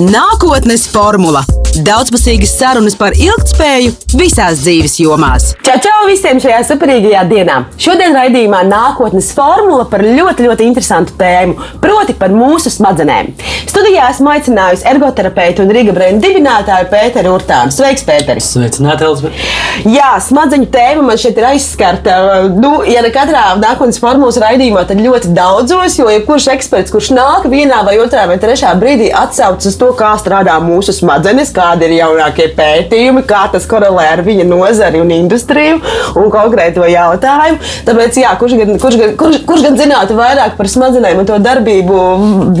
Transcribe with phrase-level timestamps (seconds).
[0.00, 1.44] Nākotnes formula-
[1.82, 5.50] daudzpusīgas sarunas par ilgspēju visās dzīves jomās.
[5.66, 7.56] Čau, čau visiem šajā superīgajā dienā!
[7.80, 13.32] Šodien raidījumā nākotnes formula par ļoti, ļoti interesantu tēmu, proti par mūsu smadzenēm.
[13.70, 17.74] Studijā esmu aicinājusi ergoterapeitu un Riga Brēna dibinātāju Pēteru Urtānu.
[17.74, 18.52] Sveiks, Pēteris!
[18.54, 19.48] Sveicināti, Elizabete!
[19.90, 22.18] Jā, smadzeņu tēma man šeit ir aizskarta.
[22.54, 27.48] Nu, ja ne katrā nākotnes formulas raidījumā, tad ļoti daudzos, jo jebkurš eksperts, kurš nāk
[27.50, 31.96] vienā vai otrā vai trešā brīdī atsaucas uz to, kā strādā mūsu smadzenes, kādi ir
[31.98, 35.80] jaunākie pētījumi, kā tas korelē ar viņa nozari un industriju
[36.20, 37.60] un konkrēto jautājumu.
[37.88, 41.40] Tāpēc, jā, kurš, gan, kurš, gan, kurš, kurš gan zinātu vairāk par smadzenēm un to
[41.42, 42.00] darbību,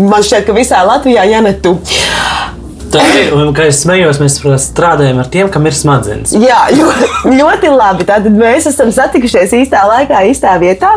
[0.00, 1.76] man šķiet, ka visā Latvijā, ja ne tu.
[3.34, 6.34] Un, kā es smējos, mēs strādājam ar tiem, kam ir smadzenes.
[6.38, 8.06] Jā, ļoti, labi.
[8.08, 10.92] Tātad mēs esam satikušies īstā laikā, īstā vietā.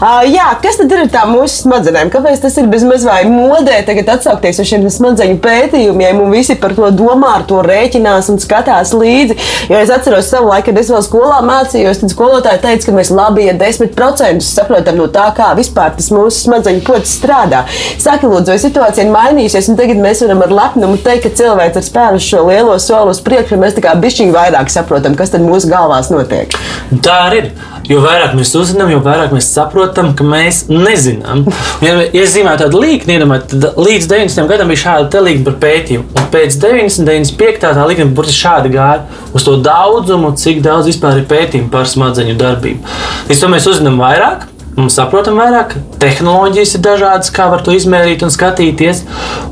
[0.00, 2.10] Uh, jā, kas tad ir tā mūsu smadzenēm?
[2.12, 6.74] Kāpēc tas ir bezmaz vai modē tagad atsaukties uz šiem smadzeņu pētījumiem un visi par
[6.76, 9.36] to domā, ar to rēķinās un skatās līdzi?
[9.70, 13.12] Jo es atceros savu laiku, kad es vēl skolā mācījos, tad skolotāji teica, ka mēs
[13.14, 17.64] labi ja 10% saprotam no tā, kā vispār tas mūsu smadzeņu pocis strādā.
[18.00, 21.78] Saki, lūdzu, vai situācija ir mainījusies, un tagad mēs varam ar lepnumu teikt, ka cilvēks
[21.78, 25.44] ir spēris šo lielo soli uz priekšu, mēs tā kā bišķiņi vairāk saprotam, kas tad
[25.46, 26.56] mūsu galvās notiek.
[27.04, 27.52] Tā arī ir.
[27.90, 31.42] Jo vairāk mēs uzzinām, jo vairāk mēs saprotam, ka mēs nezinām.
[31.82, 34.46] Ja, ja es zīmēju tādu līniju, tad līdz 90.
[34.52, 36.06] gadam bija šāda līnija par pētījumu.
[36.14, 37.58] Un pēc 90, 95.
[37.64, 42.38] tā līnija burtiski šādi gāja uz to daudzumu, cik daudz vispār ir pētījumu par smadzeņu
[42.38, 42.96] darbību.
[43.32, 44.46] Līdz to mēs uzzinām vairāk.
[44.80, 49.02] Mums saprotam vairāk, tehnoloģijas ir dažādas, kā var to izmērīt un skatīties.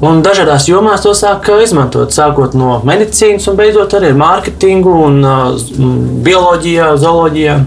[0.00, 5.18] Un dažādās jomās to sāk izmantot, sākot no medicīnas un beidzot arī ar mārketingu un
[5.28, 5.66] uh,
[6.24, 7.58] bioloģijā, zooloģijā.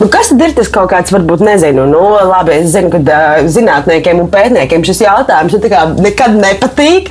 [0.00, 3.42] Nu, kas tad ir tas kaut kāds, varbūt nezinu, nu, labi, es zinu, ka uh,
[3.52, 5.60] zinātniekiem un pētniekiem šis jautājums nu,
[6.02, 7.10] nekad nepatīk,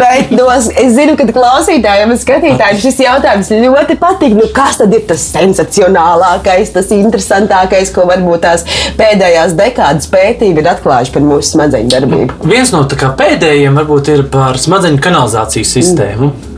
[0.00, 4.36] bet no, es zinu, ka klausītājiem un skatītājiem šis jautājums ļoti patīk.
[4.38, 8.66] Nu, kas tad ir tas sensacionālākais, tas interesantākais, ko varbūt tās
[9.00, 12.38] pēdējās dekādas pētījumi ir atklājuši par mūsu smadzeņu darbību?
[12.50, 16.30] Viens no pēdējiem varbūt ir par smadzeņu kanalizācijas sistēmu.
[16.30, 16.49] Mm.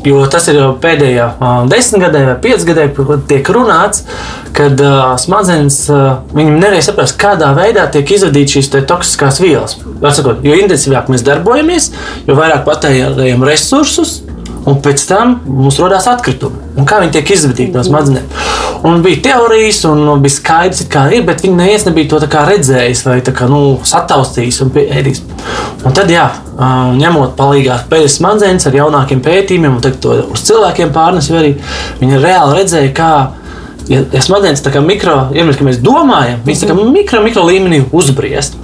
[0.00, 1.26] Jo tas ir pēdējā
[1.68, 4.06] desmitgadē vai piecgadē, kad tiek runāts,
[4.56, 4.80] kad
[5.20, 5.82] smadzenes
[6.32, 9.76] viņam nevarēja saprast, kādā veidā tiek izvadītas šīs toksiskās vielas.
[10.16, 11.90] Sakot, jo intensīvāk mēs darbojamies,
[12.28, 14.20] jo vairāk patērējam resursus,
[14.68, 16.60] un pēc tam mums radās atkritumi.
[16.78, 18.28] Un kā viņi tiek izvadīti no smadzenēm?
[18.86, 23.18] Un bija teorijas, un bija skaidrs, kā ir, bet viņi neviens nebija to redzējis vai
[23.24, 25.20] kā, nu, sataustījis un ēdis.
[25.84, 26.28] Un tad, jā,
[26.96, 31.54] ņemot palīdzīgā pēdas smadzenes ar jaunākiem pētījumiem, un to uz cilvēkiem pārnesu, arī
[32.00, 33.12] viņi reāli redzēja, kā
[33.90, 37.84] ja, ja smadzenes tā kā mikro, ja mēs domājam, viņas tā kā mikro, mikro līmenī
[37.92, 38.56] uzbriest.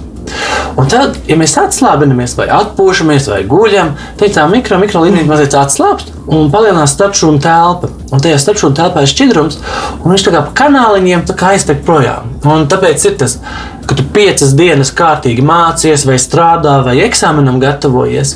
[0.77, 5.55] Un tad, ja mēs atslābinamies, vai atpūšamies, vai guļam, tad tā mikro, mikro līnija mazliet
[5.57, 7.89] atslābst un palielinās starpšūnu telpa.
[8.11, 9.57] Un tajā starpšūnu telpā ir šķidrums,
[10.03, 12.29] un viņš tā kā pa kanāliņiem kā aiztek projām.
[12.45, 13.39] Un tāpēc ir tas,
[13.87, 18.35] ka tu piecas dienas kārtīgi mācies, vai strādā, vai eksāmenam gatavojies.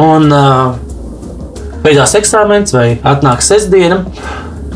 [0.00, 0.74] Un uh,
[1.84, 4.04] beidzās eksāmens, vai atnāk sestdiena.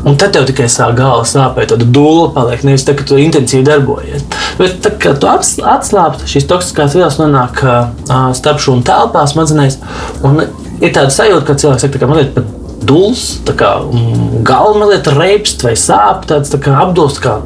[0.07, 2.63] Un tad tev tikai sāk galva sāpēt, tad dūle paliek.
[2.67, 4.23] Nevis tā, ka tu intensīvi darbojies.
[4.59, 9.79] Bet, tā, kad tu atslābsti, šīs toksiskās vielas nonāk uh, starp šūnu telpā, smadzenēs.
[10.23, 12.58] Un ir tāda sajūta, ka cilvēks saka, ka mazliet pat
[12.89, 13.23] dūls,
[13.59, 17.37] kā mm, galva mazliet reibst vai sāp, tāds tā kā apdulst, kā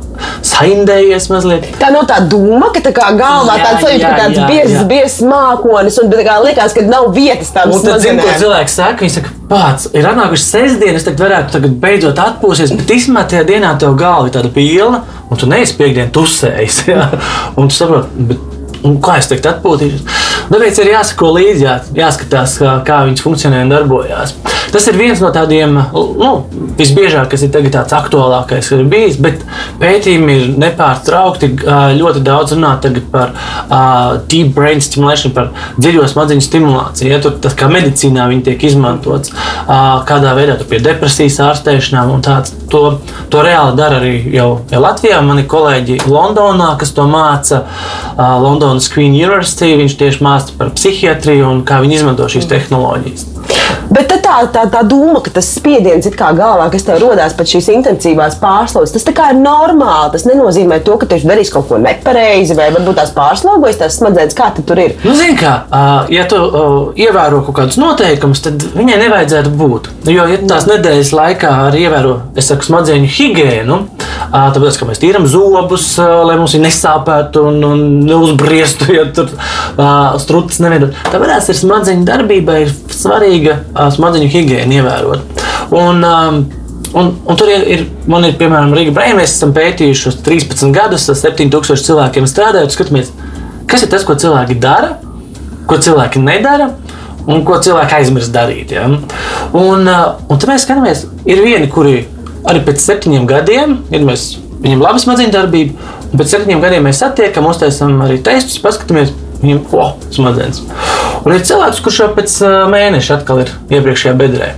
[0.45, 1.67] saindējies mazliet.
[1.81, 5.17] Tā nav tā doma, ka tā kā galvā jā, tāds sajūta, ka tāds biezs, biezs
[5.27, 8.19] mākonis, un kā liekas, ka nav vietas tam smadzenēm.
[8.19, 12.23] Un tad, ko cilvēks saka, viņš saka, pats ir atnākuši sestdienas, tad varētu tagad beidzot
[12.23, 16.83] atpūsties, bet īstenībā tajā dienā tev galva ir tāda pilna, un tu neesi piekdien tusējis,
[16.93, 17.07] jā,
[17.57, 18.49] un tu saproti, bet
[18.83, 20.01] Un kā es teiktu, atpūtīšos.
[20.53, 24.35] Tāpēc ir jāsako līdzi, jā, jāskatās, kā, viņas funkcionē un darbojas.
[24.73, 26.29] Tas ir viens no tādiem nu,
[26.79, 29.19] visbiežāk, kas ir tāds aktuālākais, kas ir bijis.
[29.21, 29.43] Bet
[29.81, 31.49] pētījumi ir nepārtraukti.
[31.99, 32.71] Ļoti daudz runā
[33.13, 37.11] par uh, deep brain stimulation, par dziļo smadzeņu stimulāciju.
[37.11, 42.55] Ja, tur, tas kā medicīnā viņi tiek izmantots, uh, kādā veidā pie depresijas ārstēšanām tāds.
[42.73, 42.95] To,
[43.29, 45.19] to reāli dara arī jau, jau Latvijā.
[45.21, 51.47] Mani kolēģi Londonā, kas to māca, uh, Londonas Queen University, viņš tieši māca par psihiatriju
[51.49, 53.27] un kā viņi izmanto šīs tehnoloģijas.
[53.93, 57.35] Bet tad tā, tā, tā doma, ka tas spiediens ir kā galvā, kas tev rodas
[57.37, 60.13] pēc šīs intensīvās pārslodzes, tas ir normāli.
[60.15, 64.37] Tas nenozīmē to, ka tu darīsi kaut ko nepareizi vai varbūt tās pārslogojas tās smadzenes,
[64.37, 64.95] kā tur ir.
[65.03, 65.53] Nu, zini, kā,
[66.13, 66.39] ja tu
[66.99, 69.89] ievēro kaut kādus noteikumus, tad viņai nevajadzētu būt.
[70.11, 73.79] Jo, ja tās nedēļas laikā arī ievēro, es saku, smadzeņu higiēnu,
[74.33, 79.31] tāpēc, ka mēs tīram zobus, lai mums viņi nesāpētu un, un neuzbriestu, ja tur
[80.21, 80.95] strucis nevienot.
[81.09, 82.59] Tāpēc ir smadzeņu darbībai
[82.93, 83.59] svarīga
[83.95, 85.47] smadzeņu higiēna ievērot.
[85.79, 86.43] Un, um,
[86.93, 89.15] Un, un tur ir, ir, man ir, piemēram, Rīga Brīsīs.
[89.17, 92.75] Mēs esam pētījuši 13 gadus, ar 7000 cilvēkiem strādājot.
[92.75, 93.09] Skatāmies,
[93.65, 94.99] kas ir tas, ko cilvēki dara,
[95.65, 96.69] ko cilvēki nedara
[97.25, 98.75] un ko cilvēki aizmirst darīt.
[98.75, 98.85] Ja?
[99.57, 102.03] Un, un tad mēs skatāmies, ir vieni, kuri
[102.49, 104.27] arī pēc septiņiem gadiem, ir mēs,
[104.61, 109.63] viņiem laba smadzeņu darbība, un pēc septiņiem gadiem mēs satiekam, uztaisām arī testus, paskatāmies, viņiem,
[109.73, 110.61] oh, smadzenes.
[111.21, 112.35] Un ir cilvēks, kurš jau pēc
[112.73, 114.53] mēneša atkal ir iepriekšējā bedrē.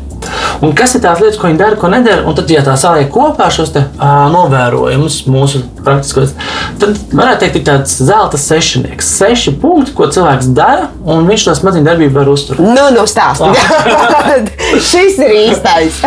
[0.63, 2.23] Un kas ir tās lietas, ko viņi dara, ko nedara?
[2.27, 6.33] Un tad, ja tā saliek kopā šos te, uh, novērojumus, mūsu praktiskos,
[6.81, 9.09] tad varētu teikt, ir tāds zelta sešnieks.
[9.19, 12.63] Seši punkti, ko cilvēks dara, un viņš to smadzeņu darbību var uzturēt.
[12.65, 13.55] Nu, nu stāstiet.
[14.89, 15.99] Šis ir īstais.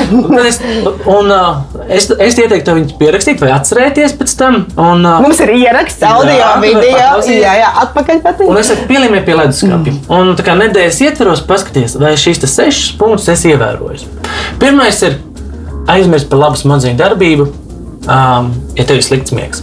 [0.48, 0.60] es,
[1.04, 4.60] un, uh, es, es ieteiktu viņus pierakstīt vai atcerēties pēc tam.
[4.76, 7.12] Un, uh, Mums ir ieraksts, audio, jā, video.
[7.28, 8.48] Jā, jā, atpakaļ patīk.
[8.48, 9.94] Un es pielīmēju pie leduskapja.
[9.94, 10.04] Mm.
[10.18, 14.27] Un tā kā nedēļas ietveros paskaties, vai šīs sešas punktus es ievēroju.
[14.60, 15.18] Pirmais ir
[15.88, 17.48] aizmirst par labu smadzeņu darbību,
[18.08, 19.62] um, ja tev ir slikts miegs.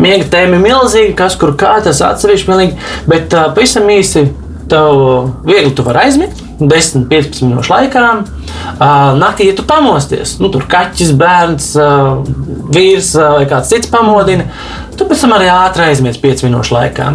[0.00, 2.78] Miega tēma ir milzīga, kas kur kā tas atsevišķi, pilnīgi,
[3.10, 4.28] bet uh, pavisam īsi
[4.70, 6.40] tev viegli tu vari aizmigt.
[6.54, 8.02] 10, 15 minūšu laikā.
[8.74, 12.20] Uh, naktī, ja tu pamosties, nu, tur kaķis, bērns, uh,
[12.74, 14.46] vīrs uh, vai kāds cits pamodina,
[14.94, 17.10] tu pēc tam arī ātri aizmies 5 minūšu laikā.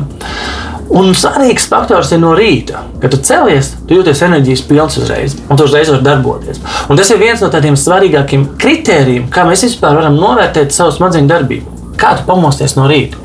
[0.89, 2.81] Un svarīgs faktors ir no rīta.
[3.01, 6.62] Kad tu celies, tu jūties enerģijas pilns uzreiz, un tu uzreiz vari darboties.
[6.89, 11.30] Un tas ir viens no tādiem svarīgākiem kritērijiem, kā mēs vispār varam novērtēt savu smadzeņu
[11.30, 11.77] darbību.
[12.00, 13.21] Kā tu pamosties no rīta?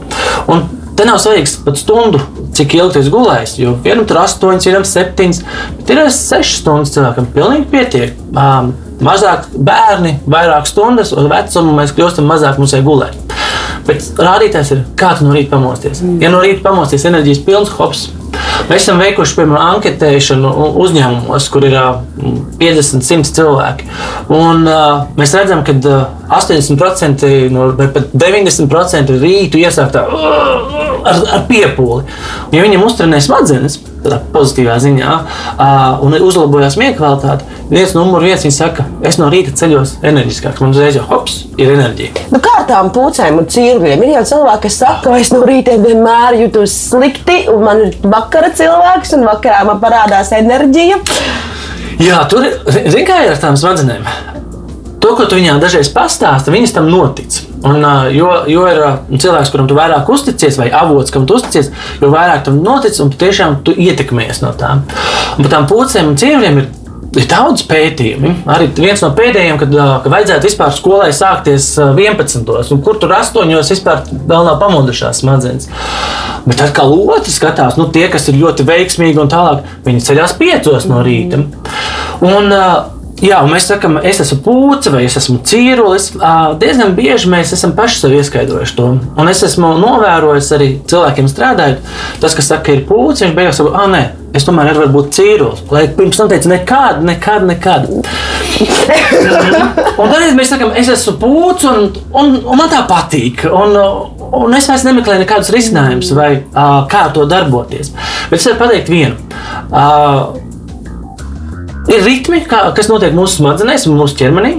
[0.52, 0.66] Un
[0.99, 2.20] te nav svarīgs pat stundu,
[2.55, 3.64] cik ilgi tu gulēji.
[3.64, 5.40] Jo vienam tur 8, vienam 7,
[5.78, 7.32] bet ir 6 stundas cilvēkam.
[7.32, 8.19] Pilnīgi pietiek.
[8.37, 8.75] Um,
[9.05, 13.34] mazāk bērni, vairāk stundas, un vecumā mēs kļūstam mazāk mums vajag gulēt.
[13.84, 16.02] Bet rādītājs ir, kā tu no rīta pamosties.
[16.04, 16.20] Mm.
[16.25, 18.06] Ja no rīta pamosties enerģijas pilns, hops.
[18.69, 20.50] Mēs esam veikuši, piemēram, anketēšanu
[20.81, 21.76] uzņēmumos, kur ir
[22.60, 23.88] 50, 100 cilvēki.
[24.32, 26.06] Un, uh, mēs redzam, ka uh,
[26.40, 30.73] 80% no, vai pat 90% rītu iesāktā uh,
[31.04, 32.04] ar, ar piepūli.
[32.54, 35.12] Ja viņam uztrenē smadzenes, tādā pozitīvā ziņā,
[35.54, 40.60] uh, un uzlabojās miega kvalitāte, viens numur viens viņa saka, es no rīta ceļos enerģiskāks.
[40.64, 42.26] Man uzreiz jau hops, ir enerģija.
[42.34, 44.04] Nu, kā tām pucēm un cirviem?
[44.04, 47.98] Ir jau cilvēki, kas saka, ka es no rīta vienmēr jūtos slikti, un man ir
[48.04, 51.00] vakara cilvēks, un vakarā man parādās enerģija.
[52.02, 52.56] Jā, tur ir,
[52.90, 54.33] zin, kā ar tām smadzenēm.
[55.04, 57.42] To, ko tu viņām dažreiz pastāsti, viņas tam notic.
[57.60, 57.82] Un,
[58.14, 58.78] jo, jo ir
[59.12, 61.68] cilvēks, kuram tu vairāk uzticies, vai avots, kam tu uzticies,
[62.00, 64.86] jo vairāk tam notic, un tu tiešām tu ietekmējies no tām.
[65.36, 66.72] Un par tām pucēm un cirviem ir
[67.14, 68.30] ir daudz pētījumu.
[68.50, 72.48] Arī viens no pēdējiem, kad, kad vajadzētu vispār skolai sākties 11.
[72.74, 73.52] un kur tur 8.
[73.70, 75.68] vispār vēl nav pamodušās smadzenes.
[76.44, 80.90] Bet atkal otrs skatās, nu, tie, kas ir ļoti veiksmīgi un tālāk, viņi ceļās 5
[80.90, 81.44] no rīta.
[82.24, 82.50] Un,
[83.24, 86.10] Jā, un mēs sakām, es esmu pūce vai es esmu cīrulis.
[86.60, 88.88] Diezgan bieži mēs esam paši sev ieskaidrojuši to.
[89.16, 91.88] Un es esmu novērojis arī cilvēkiem strādājot.
[92.20, 94.02] Tas, kas saka, ir pūce, viņš beigās saka, ah, nē,
[94.36, 95.64] es tomēr varu būt cīrulis.
[95.72, 97.88] Lai pirms tam teica, nekad, nekad, nekad.
[100.02, 103.46] un tad mēs sakām, es esmu pūce un, un, un man tā patīk.
[103.48, 103.72] Un,
[104.44, 107.94] un es vairs nemeklēju nekādus risinājumus vai uh, kā to darboties.
[108.28, 109.16] Bet es varu pateikt vienu.
[109.72, 110.44] Uh,
[111.90, 114.55] Ir ritmi, kā, kas notiek mūsu smadzenēs, mūsu ķermenī,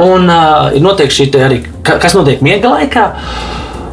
[0.00, 3.10] un uh, ir notiek šī arī, kas notiek miega laikā.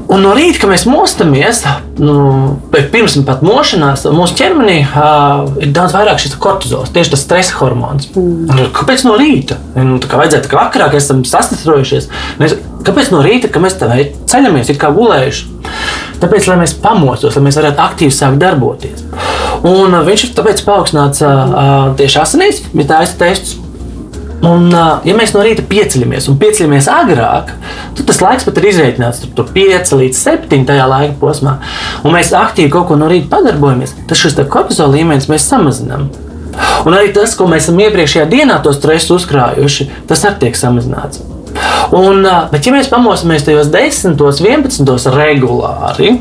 [0.09, 1.59] Un no rīta, kad mēs mostamies,
[2.01, 2.15] nu,
[2.73, 8.07] pirms pat mošanās, mūsu ķermenī uh, ir daudz vairāk šis kortizols, tieši tas stresa hormons.
[8.17, 8.71] Mm.
[8.73, 9.59] Kāpēc no rīta?
[9.77, 12.09] Nu, kā vajadzētu, ka vakarā, kad esam sastarojušies,
[12.41, 12.57] mēs,
[12.87, 13.91] kāpēc no rīta, kad mēs tā
[14.31, 15.45] ceļamies, ir kā gulējuši?
[16.23, 19.05] Tāpēc, lai mēs pamostos, lai mēs varētu aktīvi sākt darboties.
[19.67, 23.57] Un uh, viņš ir tāpēc paaugstināts uh, uh, tieši asinīs, ja tā ir tests.
[24.39, 24.69] Un,
[25.03, 27.49] ja mēs no rīta pieceļamies un pieceļamies agrāk,
[27.97, 29.19] tad tas laiks pat ir izreikināts.
[29.25, 31.57] Tur, tur 5 līdz 7 tajā laika posmā.
[32.07, 36.07] Un mēs aktīvi kaut ko no rīta padarbojamies, tad šis kortizola līmenis mēs samazinām.
[36.87, 41.21] Un arī tas, ko mēs esam iepriekšējā dienā to stresu uzkrājuši, tas arī tiek samazināts.
[41.95, 46.15] Un, bet, ja mēs pamosimies tajos 10, 11 regulāri,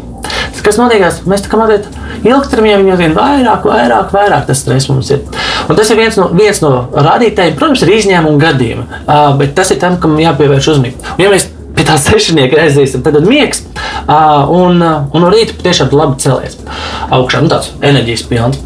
[0.64, 1.04] kas notiek?
[1.28, 1.86] Mēs tā kā mazliet
[2.26, 5.22] ilgtermiņā viņu vien vairāk, vairāk, vairāk tas stress mums ir.
[5.68, 9.72] Un tas ir viens no, viens no rādītājiem, protams, ir izņēmuma gadījumi, uh, bet tas
[9.74, 11.16] ir tam, kam jāpievērš uzmanība.
[11.20, 13.62] Ja mēs pie tā sešnieka aiziesim, tad ir miegs,
[14.06, 16.58] uh, un, un no rīta tiešām labi celies
[17.14, 18.64] augšā, nu tāds enerģijas pilns.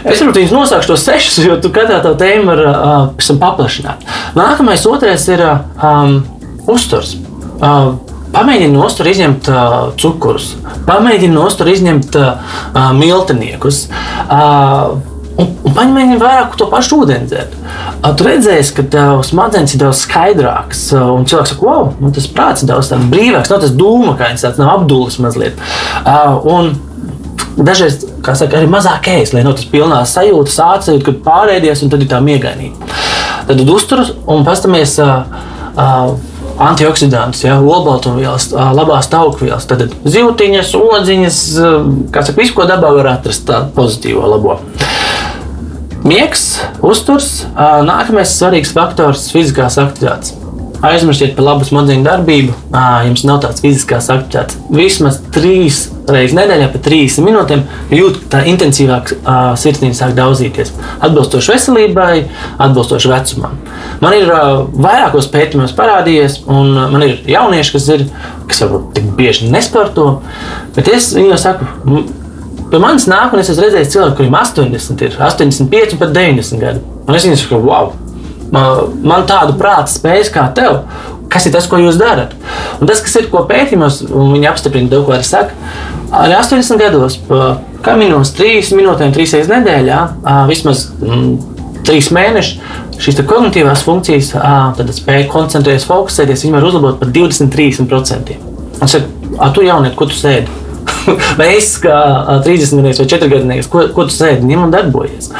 [0.00, 4.06] Es varbūt viņus nosaucu tos sešus, jo tu katrā tā tēma var uh, paplašināt.
[4.38, 6.20] Nākamais, otrais ir um,
[6.70, 7.16] uzturs.
[7.60, 7.98] Uh,
[8.40, 10.54] Pamēģini no uztura izņemt uh, cukurus,
[10.86, 12.58] pamēģini no uztura izņemt uh,
[12.96, 13.86] milteniekus.
[14.24, 14.98] Uh,
[15.40, 17.54] Un, un paņēmi vairāk to pašu ūdeni dzert.
[18.18, 20.82] Tu redzēsi, ka tev smadzenes ir daudz skaidrākas.
[20.92, 24.74] Un cilvēks saka, wow, man tas prāts ir daudz brīvāks, nav tas dūmakains, tāds nav
[24.74, 25.62] apdulis mazliet.
[26.44, 26.74] Un
[27.56, 31.94] dažreiz, kā saka, arī mazāk ēst, lai nav tas pilnā sajūta, sācējot, kad pārēdies un
[31.94, 32.90] tad ir tā miegainība.
[33.48, 34.98] Tad uzturas un pastamies.
[35.00, 35.24] Uh,
[35.72, 36.18] uh,
[36.60, 41.38] antioksidantus, ja, olbaltumvielas, labās taukvielas, tad zīltiņas, odziņas,
[42.12, 44.58] kā saka, visu, ko dabā var atrast tādu pozitīvo labo.
[46.00, 46.44] Miegs,
[46.84, 50.39] uzturs, nākamais svarīgs faktors- fiziskās aktivitātes.
[50.86, 52.54] Aizmirstiet par labu smadzeņu darbību.
[53.04, 54.56] Jums nav tāds fiziskās aktivitātes.
[54.72, 59.12] Vismaz trīs reizes nedēļā, pa 30 minūtēm, jūt, ka tā intensīvāk
[59.60, 60.72] sirsnība sāk daudzīties.
[61.04, 62.14] Atbilstoši veselībai,
[62.66, 63.58] atbilstoši vecumam.
[64.00, 68.06] Man ir vairākos pētījumos parādījies, un man ir jaunieši, kas ir,
[68.48, 70.08] kas varbūt tik bieži nesporto,
[70.78, 71.68] bet es viņiem saku,
[72.70, 76.82] Pie manis nāk, un es esmu redzējis cilvēku, kuriem 80, ir 85, pat 90 gadi.
[77.02, 77.90] Un es viņiem saku, wow,
[78.52, 80.82] man tādu prāta spējas kā tev.
[81.30, 82.32] Kas ir tas, ko jūs darat?
[82.82, 85.54] Un tas, kas ir ko pētījumos, viņi apstiprina to, ko arī saka,
[86.10, 87.20] arī 80 gados,
[87.86, 90.00] kaminos, 3 minūtēm, 3 reizes nedēļā,
[90.50, 94.32] vismaz mm, 3 mēnešus, šīs kognitīvās funkcijas,
[94.76, 98.34] tad spēja koncentrēties, fokusēties, viņi var uzlabot par 20-30%.
[98.80, 100.50] Un saka, tu jauniet, ko tu sēdi?
[101.46, 101.96] es kā
[102.44, 105.30] 30 gadnieks vai 4 gadnieks, ko, ko tu sēdi, ņem un darbojies.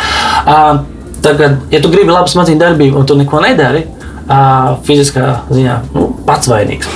[1.21, 3.85] Tagad, ja tu gribi labu smadzeņu darbību un tu neko nedari,
[4.31, 6.89] uh, fiziskā ziņā nu, pats vainīgs.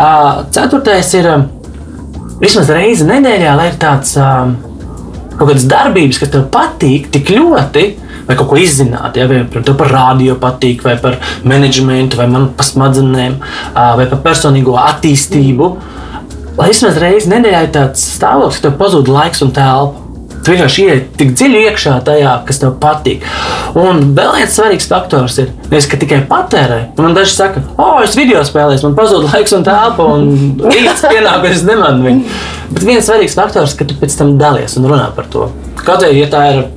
[0.00, 1.46] Uh, ceturtais ir uh,
[2.40, 4.52] vismaz reizi nedēļā, lai ir tāds uh,
[5.34, 7.88] kaut kādas darbības, kas tev patīk tik ļoti.
[8.28, 13.40] Vai kaut ko izzināt, ja, par, par radio patīk, vai par menedžmentu, vai par smadzenēm,
[13.74, 15.70] vai par personīgo attīstību.
[16.60, 19.99] Lai vismaz reizi nedēļā ir tāds stāvoklis, ka tev pazūd laiks un telpa.
[20.40, 23.26] Tu vienkārši ienāc tik dziļi iekšā tajā, kas tev patīk.
[23.76, 26.80] Un vēl viens svarīgs faktors ir, nevis, ka tikai patērē.
[27.00, 31.44] Man daži saka, o, es video spēlēju, man pazūd laiks un telpa, un rīts pienāk,
[31.50, 32.36] es nemanu viņu.
[32.72, 35.50] Bet viens svarīgs faktors, ka tu pēc tam dalies un runā par to.
[35.84, 36.68] Kaut arī, ja tā ir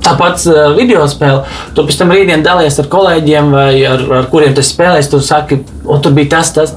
[0.00, 1.42] Tāpat uh, video spēle,
[1.76, 5.10] tu pēc tam rītdien dalies ar kolēģiem, vai ar, ar kuriem tu spēlēsi.
[5.12, 6.72] Tu saki, o, tur bija tas, tas.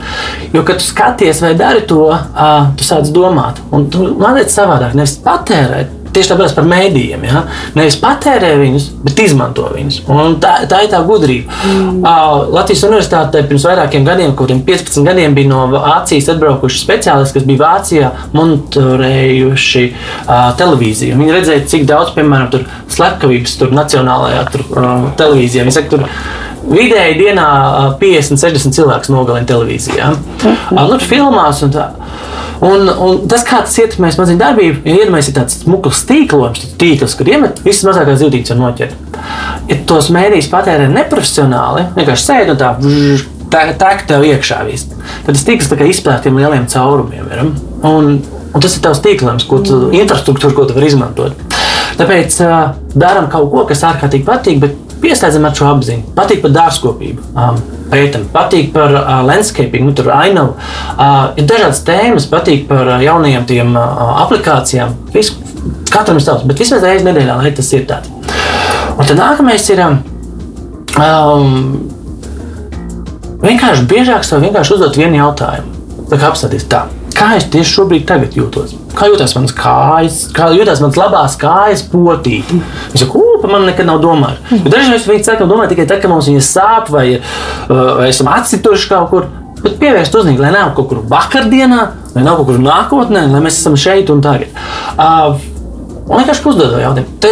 [0.51, 3.63] Jo, kad tu skaties vai dari to, uh, tu sāc domāt.
[3.73, 7.23] Un tu mazliet savādāk, nevis patērēt Tieši tāpēc par mēdījiem.
[7.27, 7.43] Ja?
[7.77, 10.01] Nevis patērē viņus, bet izmanto viņus.
[10.13, 11.49] Un tā, tā ir tā gudrība.
[11.65, 12.03] Mm.
[12.03, 17.39] Uh, Latvijas universitātē pirms vairākiem gadiem, kaut kādiem 15 gadiem, bija no Vācijas atbraukuši speciālisti,
[17.39, 21.17] kas bija Vācijā monitorējuši uh, televīziju.
[21.19, 25.67] Viņi redzēja, cik daudz, piemēram, tur slepkavības tur nacionālajā tur, uh, televīzijā.
[25.67, 26.09] Viņi saka, tur,
[26.63, 27.45] Vidēji dienā
[27.99, 30.13] 50, 60 cilvēku nogalina televīzijā.
[30.13, 30.89] Mm -hmm.
[30.89, 31.89] Nu, filmās un tā.
[32.63, 37.15] Un, un tas, kā tas ietekmē smadzeņu darbību, ja iedomājamies, ir tāds smukls tīklojums, tīkls,
[37.19, 39.17] kur iemet visas mazākās zīlītes var noķert.
[39.67, 42.73] Ja tos mēdījus patērē neprofesionāli, vienkārši sēž un tā.
[43.53, 44.87] Tā, tā ir tev iekšā viss.
[45.27, 47.27] Tad tas tīkls izplēst tiem lieliem caurumiem.
[47.29, 47.51] Ir.
[47.85, 51.37] Un, un tas ir tavs tīklājums, ko tu, infrastruktūra, ko tu vari izmantot.
[51.99, 52.55] Tāpēc uh,
[52.97, 56.15] darām kaut ko, kas ārkārtīgi patīk, bet pieslēdzam ar šo apziņu.
[56.17, 57.59] Patīk par dārzkopību, um,
[57.93, 60.57] pētam, patīk par uh, landscaping, nu, tur ainavu.
[60.97, 64.97] Uh, ir dažādas tēmas, patīk par uh, jaunajām tiem uh, aplikācijām.
[65.13, 65.37] Visu,
[65.93, 68.11] katram ir savs, bet vismaz reizes nedēļā, lai tas ir tāds.
[68.97, 69.85] Un tad nākamais ir.
[70.93, 71.53] Um,
[73.43, 75.79] vienkārši biežāk sev vienkārši uzdot vienu jautājumu.
[76.11, 76.83] Tā kā apstāties tā,
[77.17, 78.75] kā es tieši šobrīd jūtos?
[78.93, 82.51] Kā jūtas manas kājas, kā jūtas manas labās kājas, potīt.
[82.93, 84.41] Viņš saka, ugh, par mani nekad nav domājis.
[84.63, 88.31] Bet dažreiz viņi saka, domā tikai tad, kad mums viņas sāp vai, uh, vai esam
[88.33, 89.31] atcituši kaut kur.
[89.63, 91.81] Bet pievērst uzmanību, lai nav kaut kur vakardienā,
[92.17, 94.51] lai nav kaut kur nākotnē, lai mēs esam šeit un tagad.
[94.97, 95.49] Uh,
[96.03, 97.13] Un vienkārši uzdod jautājumu.
[97.23, 97.29] Te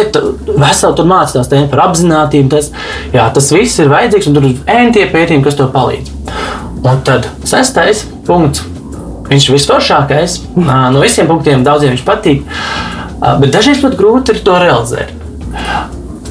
[0.48, 2.48] veseli tur mācās tēmu par apziņotību.
[2.54, 2.70] Tas,
[3.12, 6.08] jā, tas viss ir vajadzīgs, un tur ir ēntie pētījumi, kas to palīdz.
[6.80, 8.64] Un tad sestais punkts
[9.32, 10.36] Viņš ir visforšākais.
[10.60, 12.42] No visiem punktiem daudziem viņš patīk.
[13.22, 15.14] Bet dažreiz pat grūti ir to realizēt.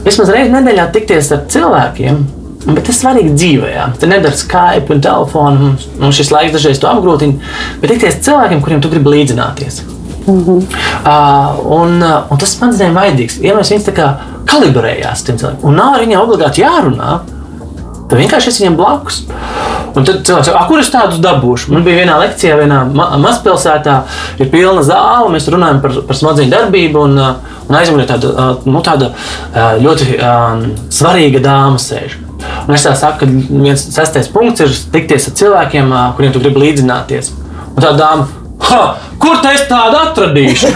[0.06, 2.22] Vismaz reizē nedēļā tikties ar cilvēkiem,
[2.62, 3.70] Bet tas ir svarīgi dzīvē.
[3.74, 3.88] Jā.
[3.98, 7.52] Tu nedari Skype un telefonu, un šis laiks dažreiz to apgrūtina.
[7.82, 9.82] Bet tikties cilvēkiem, kuriem tu gribi līdzināties.
[10.28, 10.60] Mm -hmm.
[11.02, 13.40] uh, un, un tas man zināmā vajadzīgs.
[13.42, 14.12] Ja mēs viņus tā kā
[14.46, 15.58] cilvēkiem.
[15.64, 17.20] Un nav ar viņiem obligāti jārunā.
[18.10, 19.24] Tu vienkārši esi viņam blakus.
[19.92, 21.74] Un tad cilvēks saka, kur es tādus dabūšu?
[21.74, 23.98] Man bija vienā lekcijā, vienā ma mazpilsētā,
[24.40, 27.06] ir pilna zāle, mēs runājam par, par smadzeņu darbību.
[27.10, 32.20] Un, uh, un aizmugurē tāda, uh, nu, tāda uh, ļoti um, svarīga dāma sēž.
[32.68, 36.66] Un es tā saku, ka viens sastais punkts ir tikties ar cilvēkiem, kuriem tu gribi
[36.66, 37.32] līdzināties.
[37.72, 38.28] Un tā dāma,
[38.68, 38.82] ha,
[39.22, 40.72] kur te es tādu atradīšu?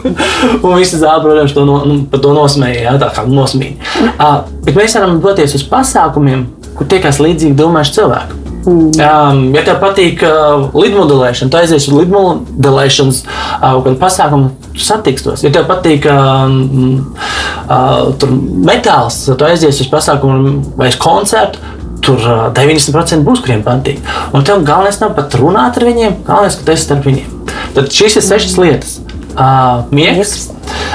[0.64, 3.78] un visi zāle, protams, to, no, nu, to nosmēja, jā, tā kā nosmīja.
[4.14, 6.46] Uh, bet mēs varam doties uz pasākumiem,
[6.78, 8.39] kur tiekās līdzīgi domājuši cilvēki.
[8.66, 8.90] Mm.
[8.92, 15.44] Um, ja tev patīk uh, lidmodelēšana, tad aizies uz lidmodelēšanas uh, pasākumu, satikstos.
[15.46, 16.52] Ja tev patīk uh,
[17.64, 18.26] uh,
[18.66, 21.62] metāls, tad aizies uz pasākumu vai uz koncertu.
[22.04, 24.00] Tur uh, 90% būs, kuriem patīk.
[24.36, 27.34] Un tev galvenais nav pat runāt ar viņiem, galvenais, ka tu esi starp viņiem.
[27.76, 28.94] Tad šīs ir sešas lietas.
[29.30, 30.50] Uh, miegs,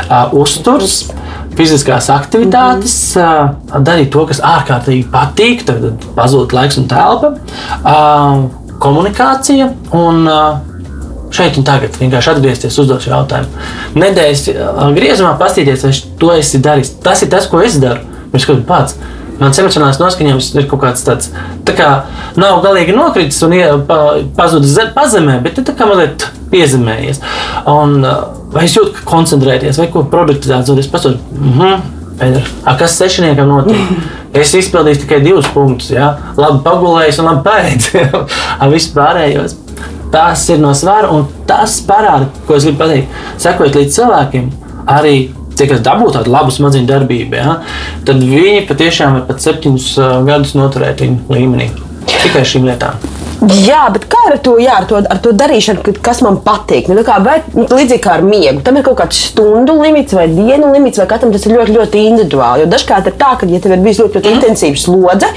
[0.06, 1.06] uh, uzturs,
[1.56, 3.84] fiziskās aktivitātes, mm.
[3.88, 7.34] darīt to, kas ārkārtīgi patīk, tad pazūd laiks un telpa,
[8.84, 10.26] komunikācija un
[11.36, 13.66] šeit un tagad vienkārši atgriezties, uzdot jautājumu.
[14.00, 14.46] Nedēļas
[14.96, 16.96] griezumā paskatīties, vai to esi darījis.
[17.04, 18.04] Tas ir tas, ko es daru.
[18.36, 18.98] Es skatos pats.
[19.40, 21.32] Mans emocionālais noskaņojums ir kaut kāds tāds,
[21.68, 21.90] tā kā
[22.40, 23.56] nav galīgi nokritis un
[23.88, 24.00] pa,
[24.38, 27.20] pazudis pazemē, bet tā kā mazliet piezemējies.
[27.72, 28.00] Un,
[28.54, 31.20] vai es jūtu, ka koncentrēties, vai ko produktivitāte zudis, pasūtu.
[31.36, 31.92] Mm -hmm.
[32.16, 32.48] Pēdēr,
[32.80, 33.82] kas sešniekam notiek?
[34.36, 35.94] Es izpildīju tikai divus punktus.
[35.96, 36.10] Ja?
[36.36, 37.86] Labi pagulējis un labi pēdējis.
[38.74, 39.56] Viss pārējos.
[40.12, 43.08] Tas ir no svara, un tas parāda, ko es gribu pateikt.
[43.38, 44.50] Sekojot līdz cilvēkiem,
[44.92, 45.16] arī
[45.60, 47.60] cik es dabūju tādu labu smadzeņu darbību, ja,
[48.08, 49.92] tad viņi patiešām var pat septiņus
[50.28, 51.72] gadus noturēt viņu līmenī
[52.16, 53.25] tikai šīm lietām.
[53.44, 56.88] Jā, bet kā ar to, jā, ar to, ar to darīšanu, kas man patīk?
[56.88, 60.28] Nu, kā, vai, nu, līdzīgi kā ar miegu, tam ir kaut kāds stundu limits vai
[60.32, 62.64] dienu limits, vai katram tas ir ļoti, ļoti individuāli.
[62.64, 64.38] Jo dažkārt ir tā, ka, ja tev ir bijis ļoti, ļoti mm.
[64.40, 65.32] intensīva slodze,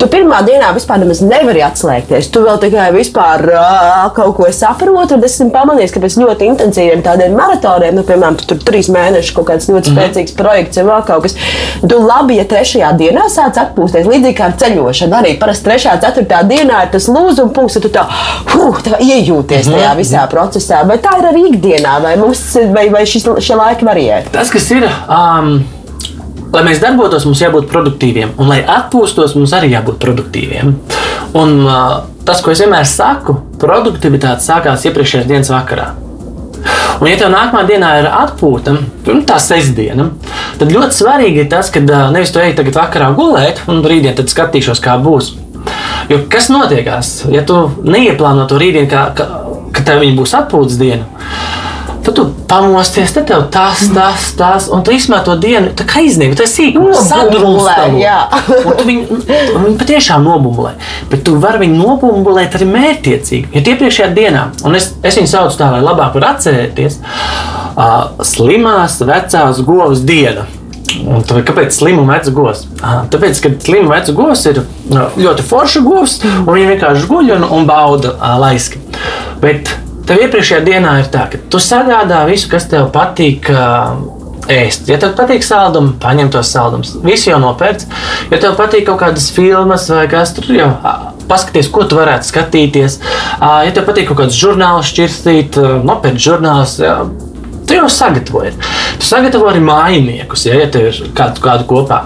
[0.00, 2.32] tu pirmā dienā vispār nemaz nevari atslēgties.
[2.34, 6.50] Tu vēl tikai vispār uh, kaut ko saproti, un es esmu pamanījis, ka pēc ļoti
[6.50, 10.00] intensīviem tādiem maratoniem, nu, piemēram, tu tur trīs mēnešus kaut kāds ļoti mm.
[10.00, 11.38] spēcīgs projekts vai vēl kaut kas,
[11.86, 15.18] tu labi, ja trešajā dienā sāc atpūsties, līdzīgi kā ar ceļošanu.
[15.22, 18.06] Arī parasti trešā, ceturtā dienā ir tas lūzums punkts, tu tā,
[18.52, 20.00] huh, tā iejūties tajā mhm.
[20.00, 20.82] visā procesā.
[20.88, 22.42] Vai tā ir arī ikdienā, vai, mums,
[22.74, 24.26] vai, vai šis, šie laiki varēja?
[24.34, 24.88] Tas, kas ir.
[25.08, 25.56] Um...
[26.54, 30.70] Lai mēs darbotos, mums jābūt produktīviem, un lai atpūstos, mums arī jābūt produktīviem.
[31.34, 35.88] Un, uh, tas, ko es vienmēr saku, produktivitāte sākās iepriekšējās dienas vakarā.
[37.00, 40.12] Un, ja tev nākamā dienā ir atpūta, nu, tā sestdiena,
[40.60, 44.82] tad ļoti svarīgi ir tas, ka nevis tu ej tagad vakarā gulēt, un rītdien skatīšos,
[44.84, 45.34] kā būs.
[46.10, 49.28] Jo kas notiekās, ja tu neieplāno to rītdienu, kā, ka,
[49.74, 51.06] ka tev būs atpūtas diena?
[52.04, 56.02] Tad tu pamosties, tad tev tas, tas, tas, un tu izsmēji to dienu, tā kā
[56.04, 57.96] izniegt, tas ir sadrumstalot.
[58.76, 59.20] Tu viņu,
[59.54, 60.74] viņu patiešām nobumbulē,
[61.08, 63.54] bet tu vari viņu nobumbulēt arī mērķiecīgi.
[63.56, 67.96] Ja iepriekšējā dienā, un es, es viņu saucu tā, lai labāk var atcerēties, uh,
[68.34, 70.44] slimās vecās govs diena.
[71.02, 72.64] Un tad, kāpēc slimu vecs govs?
[72.80, 77.68] Tāpēc, ka slimu vecs govs ir ļoti forša govs, un viņi vienkārši guļ un, un
[77.68, 78.82] bauda laiski.
[79.42, 79.72] Bet
[80.08, 83.50] tev iepriekšējā dienā ir tā, ka tu sagādā visu, kas tev patīk.
[84.44, 84.90] Ēst.
[84.92, 86.90] Ja tev patīk saldumi, paņem tos saldumus.
[87.00, 87.86] Visu jau nopērts.
[88.28, 90.66] Ja tev patīk kaut kādas filmas vai kas tur jau
[91.30, 92.98] paskaties, ko tu varētu skatīties.
[93.40, 95.56] Ja tev patīk kaut kāds žurnāls, šķirstīt,
[95.88, 96.76] nopērts žurnāls,
[97.66, 98.54] Tu jau sagatavoji.
[99.00, 102.02] Tu sagatavo arī mājiniekus, ja, ja tev ir kādu, kādu kopā.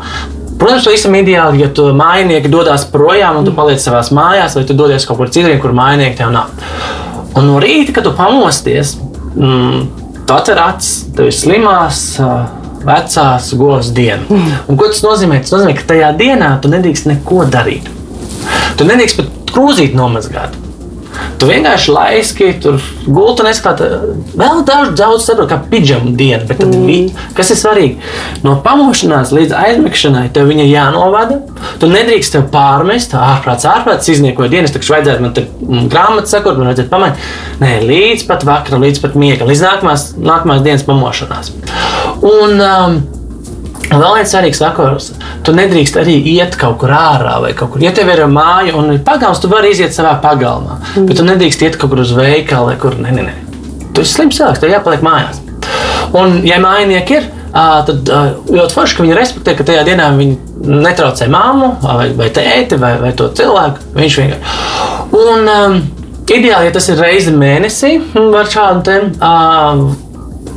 [0.58, 4.74] Protams, visam ideāli, ja tu mājinieki dodas projām un tu paliec savā mājās, vai tu
[4.78, 6.50] dodies kaut kur citur, kur mājinieki tev nav.
[7.38, 8.96] Un no rīta, kad tu pamosties,
[9.34, 9.84] mm,
[10.26, 12.06] tu atver acis, tev ir slimās.
[12.78, 14.22] Vecās govs diena.
[14.70, 15.40] Un ko tas nozīmē?
[15.42, 17.90] Tas nozīmē, ka tajā dienā tu nedrīkst neko darīt.
[18.78, 20.54] Tu nedrīkst pat krūzīt nomazgāt.
[21.38, 23.88] Tu vienkārši laiski tur gultu neskatā.
[24.38, 26.42] Vēl daudz, daudz saprot, kā pidžama diena.
[26.48, 27.28] Bet tad, mm.
[27.37, 27.98] kas ir svarīgi?
[28.42, 31.40] No pamošanās līdz aizmigšanai tev viņa jānovada.
[31.78, 36.59] Tu nedrīkst tev pārmest, ārprāts, ārprāts izniekoja dienas, taču vajadzētu man te mm, grāmatu sakot,
[36.59, 37.28] man vajadzētu pamanīt.
[37.62, 41.54] Nē, līdz pat vakaram, līdz pat miegam, līdz nākamās, nākamās dienas pamošanās.
[42.18, 43.00] Un, um,
[43.88, 45.12] Un vēl viens svarīgs vakars.
[45.46, 47.82] Tu nedrīkst arī iet kaut kur ārā vai kaut kur.
[47.84, 50.80] Ja tev ir māja un ir pagalms, tu vari iziet savā pagalmā.
[50.94, 51.06] Mm.
[51.08, 52.98] Bet tu nedrīkst iet kaut kur uz veikalu kur.
[53.00, 53.36] Nē, nē, nē.
[53.96, 55.40] Tu esi slims cilvēks, tev jāpaliek mājās.
[56.18, 58.10] Un, ja mājinieki ir, tad
[58.48, 60.36] ļoti forši, ka viņi respektē, ka tajā dienā viņi
[60.84, 63.92] netraucē māmu vai, vai tēti vai, vai to cilvēku.
[63.96, 64.58] Viņš vienkārši.
[65.18, 65.78] Un um,
[66.28, 67.96] ideāli, ja tas ir reizi mēnesī,
[68.34, 69.00] var šādu te.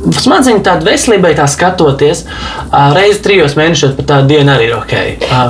[0.02, 2.24] Smadzeņu tādu veselībai tā skatoties,
[2.96, 4.94] reizes trijos mēnešos pat tāda diena arī ir ok.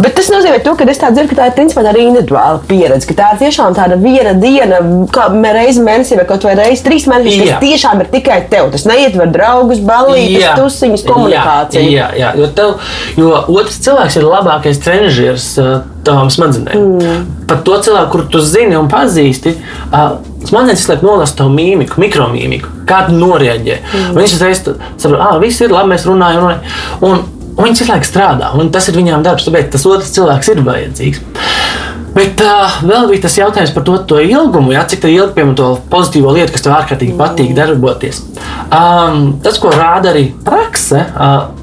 [0.05, 3.09] Bet tas nozīmē, to, ka es tā dzirdu, ka tā ir principā tāda individuāla pieredze,
[3.09, 7.09] ka tā ir tiešām tāda viena diena, kā reizi mēnesī vai kaut vai reizi trīs
[7.09, 7.57] mēnešus, Jā.
[7.57, 8.69] kas tiešām ir tikai tev.
[8.75, 11.89] Tas neietver draugus, ballītes, tusiņus, komunikāciju.
[11.89, 12.77] Jā, jā, jā jo, tev,
[13.17, 15.73] jo otrs cilvēks ir labākais trenižers uh,
[16.07, 16.87] tavām smadzenēm.
[16.99, 17.27] Mm.
[17.51, 19.55] Pat to cilvēku, kuru tu zini un pazīsti,
[19.91, 20.17] uh,
[20.49, 23.79] smadzenes laiku nolasa tavu mīmiku, mikromīmiku, kā tu noreaģē.
[23.83, 24.19] Mm.
[24.19, 26.47] Viņš uzreiz saprot, ah, viss ir labi, mēs runājam.
[26.47, 26.77] runājam.
[27.09, 30.53] Un, un viņš visu laiku strādā, un tas ir viņām darbs, tāpēc tas otrs cilvēks
[30.55, 31.25] ir vajadzīgs.
[32.13, 35.57] Bet uh, vēl bija tas jautājums par to, to ilgumu, ja, cik tā ilgi piemēram
[35.57, 38.21] to pozitīvo lietu, kas tev ārkārtīgi patīk darboties.
[38.69, 41.62] Um, tas, ko rāda arī prakse, uh,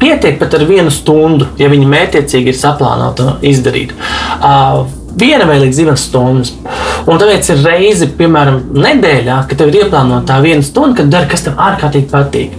[0.00, 3.94] pietiek pat ar vienu stundu, ja viņi mētiecīgi ir saplānoti to izdarīt.
[4.40, 4.88] Uh,
[5.20, 6.52] Viena vai līdz divas stundas.
[7.10, 11.26] Un tāpēc ir reize, piemēram, nedēļā, kad tev ir ieplānota tā viena stunda, kad dari,
[11.30, 12.58] kas tev ārkārtīgi patīk.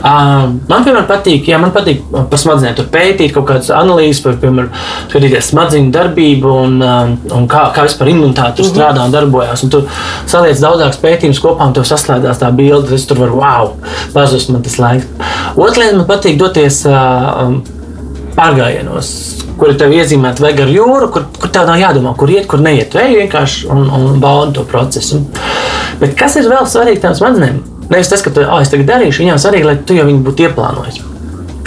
[0.00, 4.38] Uh, man, piemēram, patīk, jā, man patīk par smadzenēm tur pētīt kaut kādas analīzes, par,
[4.40, 4.72] piemēram,
[5.10, 9.62] skatīties smadzeņu darbību un, um, un kā, kā vispār imunitāte tur strādā un darbojas.
[9.66, 9.82] Un tu
[10.30, 13.74] saliec daudzākus pētījumus kopā un tev saslēdzās tā bilde, es tur varu, wow,
[14.16, 15.06] pazust man tas laiks.
[15.56, 17.56] Lieta man patīk doties uh,
[18.36, 19.10] pārgājienos,
[19.60, 22.94] kur tev iezīmēta vega ar jūru, kur, kur tev nav jādomā, kur iet, kur neiet.
[22.96, 25.22] Vai vienkārši un, un baudi to procesu.
[26.00, 27.60] Bet kas ir vēl svarīgi tām smadzenēm?
[27.90, 30.46] Nevis tas, ka tu, oh, es tagad darīšu, viņām svarīgi, lai tu jau viņu būtu
[30.46, 31.00] ieplānojis.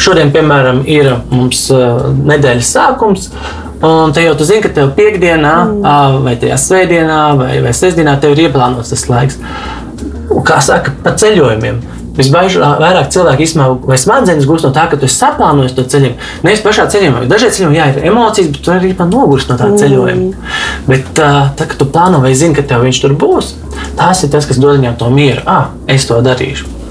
[0.04, 3.30] Šodien, piemēram, ir mums uh, nedēļas sākums.
[3.84, 6.22] Un te jau tu zini, ka tev piekdienā, mm.
[6.24, 9.40] vai tajā svētdienā, vai, vai sestdienā tev ir ieplānots tas laiks.
[10.32, 11.82] Un, kā saka, pa ceļojumiem.
[12.14, 16.30] Visvairāk cilvēku izsmalcināja, vai smadzenes gūst no tā, ka tu esi saplānojis to ceļojumu.
[16.46, 20.52] Nevis pašā ceļojumā, dažreiz ceļojumā jā, ir emocijas, bet tu arī nogurst no tā ceļojuma.
[20.86, 23.56] Bet tā, tā, ka tu plāno vai zini, ka tev viņš tur būs,
[23.98, 25.42] tas ir tas, kas dod viņam to mieru.
[25.50, 26.83] Ah, es to darīšu.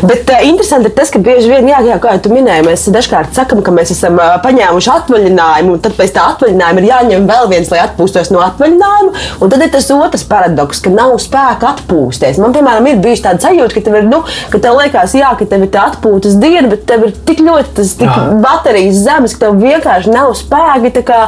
[0.00, 3.36] Bet uh, interesanti ir tas, ka bieži vien, jā, jā, kā jūs minējāt, mēs dažkārt
[3.36, 7.50] sakām, ka mēs esam uh, paņēmuši atvaļinājumu, un tad pēc tā atvaļinājuma ir jāņem vēl
[7.52, 9.12] viens, lai atpūstos no atvaļinājuma.
[9.42, 12.40] Un tad ir tas otrs paradoks, ka nav spēka atpūsties.
[12.42, 15.48] Man, piemēram, ir bijusi tāda sajūta, ka tev ir, nu, ka tev liekas, jā, ka
[15.50, 18.24] tev ir tā atpūtas diena, bet tev ir tik ļoti tas tik Jā.
[18.42, 20.94] baterijas zemes, ka tev vienkārši nav spēki.
[20.96, 21.18] tā Kā,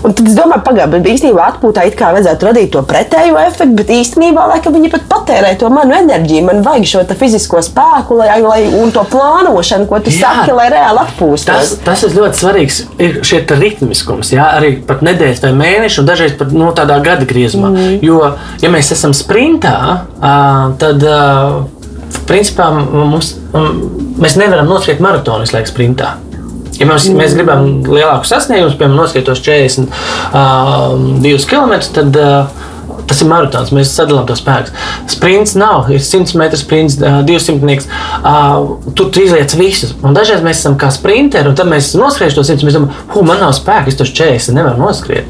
[0.00, 3.76] un tad es domāju, pagaidi, bet īstenībā atpūtā it kā vajadzētu radīt to pretējo efektu,
[3.76, 6.46] bet īstenībā laikam viņi pat patērē to manu enerģiju.
[6.48, 7.83] Man vajag šo fizisko spēku
[8.18, 10.18] lai, lai, un to plānošanu, ko tu Jā.
[10.22, 11.46] saki, lai reāli atpūstos.
[11.46, 12.76] Tas, tas ir ļoti svarīgs.
[13.02, 17.24] Ir šie ritmiskums, jā, arī pat nedēļas vai mēneša, un dažreiz pat no tādā gada
[17.28, 17.68] griezumā.
[17.74, 17.96] Mm.
[18.04, 18.18] Jo,
[18.62, 19.76] ja mēs esam sprintā,
[20.82, 20.98] tad
[22.28, 23.26] principā mums,
[24.20, 26.08] mēs nevaram noskriet maratonu visu laiku sprintā.
[26.74, 27.14] Ja mēs, mm.
[27.20, 32.24] mēs gribam lielāku sasniegumu, piemēram, noskriet tos 42 km, tad uh,
[33.08, 33.72] tas ir maratons.
[33.74, 34.74] Mēs sadalām to spēku.
[35.12, 38.78] Sprints nav, ir 100 metru sprints, ā, 200 metru.
[38.96, 39.94] Tur tu izliec visus.
[40.04, 42.66] Un dažreiz mēs esam kā sprinteri, un tad mēs noskriežam to 100.
[42.66, 45.28] Mēs domājam, hu, man nav spēka, es to 40 nevaru noskriet.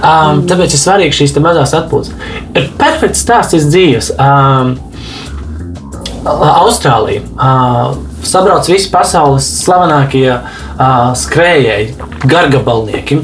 [0.00, 2.14] Um, tāpēc ir svarīgi šīs mazās atpūtas.
[2.54, 4.14] Ir perfekts stāsts iz dzīves.
[4.18, 4.76] Um,
[6.24, 7.20] Austrālija.
[7.36, 13.20] Uh, sabrauc visi pasaules slavenākie uh, skrejēji, gargabalnieki.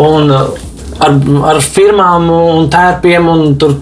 [0.00, 1.16] Un, uh, Ar,
[1.50, 3.72] ar firmām un tērpiem, un tur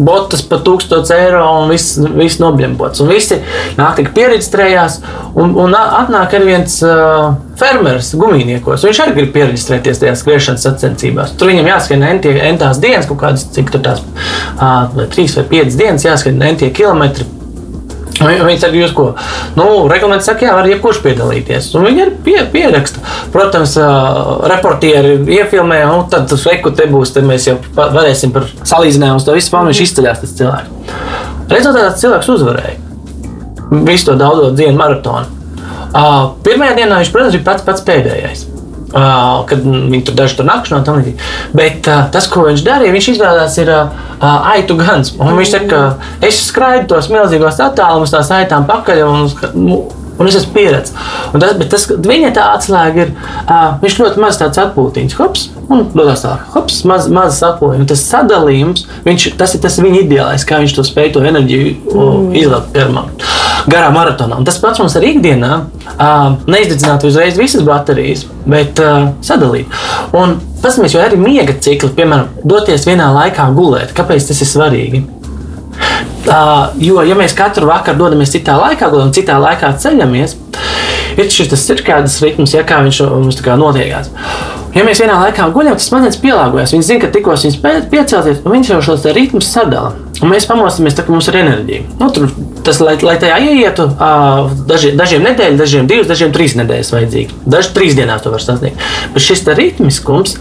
[0.00, 3.02] botas par 1000 eiro, un viss, viss nobļembots.
[3.04, 3.36] Un visi
[3.76, 4.96] nāk tik pieredzējās,
[5.36, 8.86] un, un atnāk arī viens uh, fermeris gumijniekos.
[8.88, 11.36] Viņš arī grib pieredzēties tajās skriešanas sacensībās.
[11.36, 14.02] Tur viņam jāskrien entās dienas, kaut kādas, cik tur tās,
[14.56, 17.28] uh, vai trīs vai piecas dienas jāskrien entie kilometri.
[18.22, 19.06] Un Viņi saka, jūs ko?
[19.58, 21.70] Nu, Reglaments saka, jā, var jebkurš piedalīties.
[21.78, 23.02] Un viņi arī pie, pieraksta.
[23.34, 28.48] Protams, uh, reportieri iefilmē, un tad tas reku te būs, tad mēs jau varēsim par
[28.60, 29.72] salīdzinājumu to visu pāri.
[29.72, 30.96] Viņš izceļās tas cilvēks.
[31.52, 32.78] Rezultātā cilvēks uzvarēja.
[33.88, 35.26] Visu to daudzo dienu maratonu.
[35.92, 38.46] Uh, pirmajā dienā viņš, protams, bija pats, pats pēdējais.
[38.92, 41.28] Uh, kad viņi tur daži tur nakšņo un tā līdzīgi.
[41.56, 44.02] Bet uh, tas, ko viņš darīja, viņš izvēlējās ir uh,
[44.52, 45.14] aitu gans.
[45.16, 49.00] Un viņš saka, ka es skraidu tos milzīgos attālumus, tās aitām pakaļ.
[49.08, 49.78] Un, nu,
[50.20, 50.92] Un es esmu pieredzējis.
[51.32, 56.24] Tas, tas, viņa tā atslēga ir, uh, viņš ļoti maz tāds atpūtiņš, hops, un dodas
[56.24, 57.88] tālāk, hops, maz, maz atpūtiņš.
[57.92, 62.28] Tas sadalījums, viņš, tas ir tas viņa ideālais, kā viņš to spēj to enerģiju mm.
[62.42, 63.06] izlaikt garā,
[63.72, 64.38] garā maratonā.
[64.40, 69.72] Un tas pats mums arī ikdienā uh, neizdedzināt uzreiz visas baterijas, bet uh, sadalīt.
[70.12, 75.04] Un paskatieties, jo arī miega cikli, piemēram, doties vienā laikā gulēt, kāpēc tas ir svarīgi?
[76.22, 80.36] Uh, jo, ja mēs katru vakaru dodamies citā laikā, un citā laikā ceļamies,
[81.18, 84.12] ir šis cirkādas ritms, ja kā viņš mums tā kā notiekās.
[84.72, 86.72] Ja mēs vienā laikā guļam, tas smadzenes pielāgojas.
[86.72, 89.92] Viņš zina, ka tikko viņš spēj piecelties, un viņš jau šos ritmus sadala.
[90.22, 91.84] Un mēs pamostāmies, tā, ka mums ir enerģija.
[91.98, 92.28] Nu, tur,
[92.62, 97.38] tas, lai, lai tajā ieietu, uh, daži, dažiem nedēļas, dažiem divas, dažiem trīs nedēļas vajadzīgi.
[97.50, 98.84] Daži trīs dienās to var sasniegt.
[99.14, 100.36] Bet šis ritmiskums,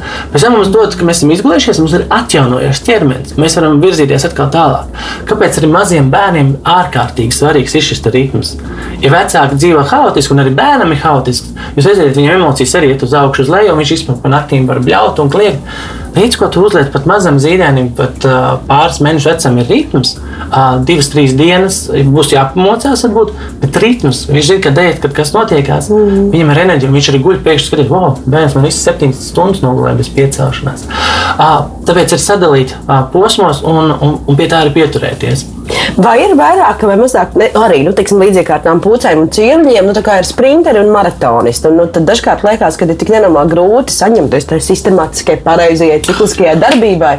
[0.53, 3.33] mums dod, ka mēs esam izgulējušies, mums ir atjaunojies ķermenis.
[3.41, 5.01] Mēs varam virzīties atkal tālāk.
[5.29, 8.53] Kāpēc arī maziem bērniem ārkārtīgi svarīgs ir šis ritms?
[9.01, 13.07] Ja vecāki dzīvo haotiski, un arī bērnam ir haotisks, jūs redzat, viņam emocijas arī iet
[13.07, 15.99] uz augšu, uz leju, un viņš izpēta pa naktīm var bļaut un kliegt.
[16.11, 20.81] Līdz ko tu uzliec pat mazam zīdainim, pat uh, pāris mēnešu vecam ir ritms, uh,
[20.87, 21.77] divas, trīs dienas
[22.11, 26.27] būs jāpamocās, varbūt, bet ritms, viņš zina, ka dēļ, kad kas notiekās, mm.
[26.33, 30.01] viņam ir enerģija, viņš arī guļ pēkšņi skatīt, wow, bērns man visas septiņas stundas nogulēja
[30.01, 30.85] bez piecelšanās.
[31.87, 32.75] Tāpēc ir sadalīt
[33.13, 35.47] posmos un, un, un pie tā arī pieturēties.
[36.01, 39.29] Vai ir vairāk vai mazāk, ne, arī nu, tiksim, līdzīgi kā ar tām pucēm un
[39.31, 41.69] ķīmijiem, nu, ir sprinteri un maratonisti.
[41.69, 46.55] Un, nu, tad dažkārt liekas, ka ir tik nenormāli grūti saņemties tajā sistemātiskajai, pareizajai, cikliskajai
[46.61, 47.13] darbībai.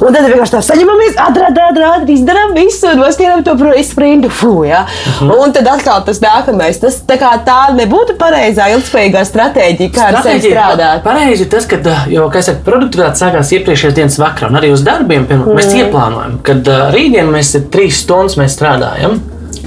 [0.00, 4.32] Un tad vienkārši tā saņemamies, ātrāk, ātrāk, izdarām visu un noskatām to sprintu.
[4.34, 4.84] Fū, ja?
[4.84, 5.44] uh -huh.
[5.44, 6.80] Un tad atkal tas nākamais.
[6.80, 11.02] Tas tā, tā nebūtu pareizā, ilgspējīgā stratēģija, kā ar sevi strādāt.
[11.02, 11.76] Pareizi tas, ka,
[12.08, 15.24] jo, kā es saku, produktivitāte sākās iepriekšējās dienas vakarā un arī uz darbiem.
[15.26, 15.58] Piemēram, mm.
[15.58, 19.18] Mēs ieplānojam, ka uh, rītdien mēs ir trīs stundas strādājam,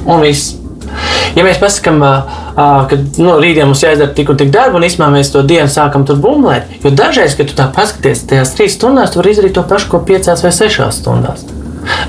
[0.05, 0.55] un viss.
[1.35, 1.99] Ja mēs pasakām,
[2.55, 6.07] ka nu, rītdien mums jāizdara tik un tik darba, un īstenībā mēs to dienu sākam
[6.07, 9.65] tur bumblēt, jo dažreiz, kad tu tā paskaties, tajās trīs stundās, tu vari izdarīt to
[9.67, 11.45] pašu, ko piecās vai sešās stundās.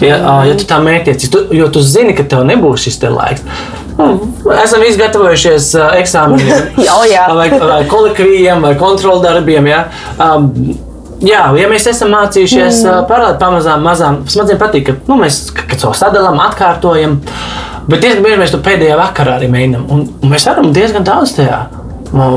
[0.03, 3.44] Ja, ja tu tā mērķies, jo tu zini, ka tev nebūs šis te laiks.
[3.98, 4.09] Nu,
[4.55, 6.77] esam izgatavojušies eksāmeniem,
[7.38, 9.70] vai, vai kolekvijiem, vai kontroldarbiem.
[9.70, 9.85] Ja?
[10.16, 10.53] Um,
[11.24, 13.07] Jā, ja mēs esam mācījušies mm.
[13.11, 15.48] parādīt pamazām, mazām, man patīk, ka nu, mēs
[15.81, 17.18] to sadalām, atkārtojam.
[17.88, 19.87] Bet diezgan bieži mēs to pēdējā vakarā arī mēģinām.
[19.90, 21.62] Un, un mēs varam diezgan daudz tajā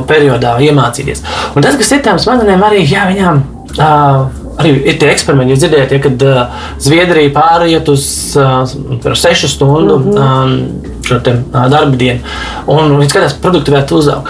[0.10, 1.24] periodā iemācīties.
[1.56, 3.44] Un tas, kas ir tām smadzenēm, arī jā, viņām.
[3.78, 8.04] Uh, Arī ir tie eksperimenti, jūs dzirdējāt, ja, kad uh, Zviedrija pāriet uz
[8.38, 11.08] uh, sešu stundu mm -hmm.
[11.08, 12.20] um, te, uh, darba dienu,
[12.68, 14.28] un viņi skatās, ka produktivitāte uzaug.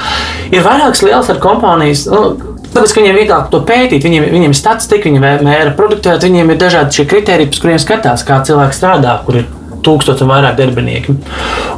[0.51, 2.05] Ir vairākas lielas ar kompānijas.
[2.11, 6.29] Nu, Tāpēc, ka viņiem ir vieglāk to pētīt, viņiem, viņiem ir statistika, viņi mēra produktivitāti,
[6.29, 9.49] viņiem ir dažādi šie kriteriji, pēc kuriem skatās, kā cilvēks strādā, kur ir
[9.86, 11.15] tūkstoši un vairāk darbinieki.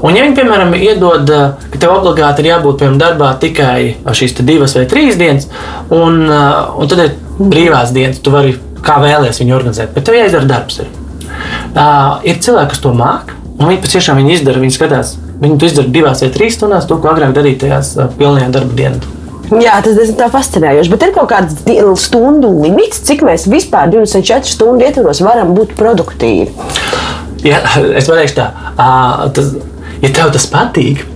[0.04, 1.30] Un, ja viņi, piemēram, iedod,
[1.74, 5.48] ka tev obligāti ir jābūt piemēram, darbā tikai šīs divas vai trīs dienas,
[5.94, 10.50] un, un tad ir brīvās dienas, tu vari kā vēlēties viņu organizēt, bet tev jāizdara
[10.50, 10.84] darbs.
[10.84, 10.92] Ir,
[11.74, 15.72] uh, ir cilvēki, kas to māca, un viņi patiešām viņi izdara, viņi skatās, viņi to
[15.72, 19.23] izdara divās vai trīs stundās, to, ko agrāk darīja tajās pilnajā darba dienā.
[19.62, 20.92] Jā, tas tā fascinējoši.
[20.94, 21.62] Bet ir kaut kāds
[22.02, 26.50] stundu limits, cik mēs vispār 24 stundu ietvaros varam būt produktīvi.
[27.44, 27.60] Jā,
[28.00, 28.52] es pateikšu tā,
[29.36, 29.56] tas,
[30.04, 31.10] ja tev tas patīk.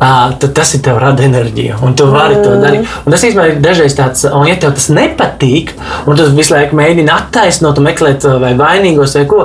[0.00, 2.44] À, tad tas ir tev rada enerģiju, un tu vari mm.
[2.44, 2.92] to darīt.
[3.04, 5.74] Un tas īstenībā ir dažreiz tāds, un ja tev tas nepatīk,
[6.08, 9.42] un tu visu laiku mēģini attaisnot, meklēt vai vainīgos vai ko,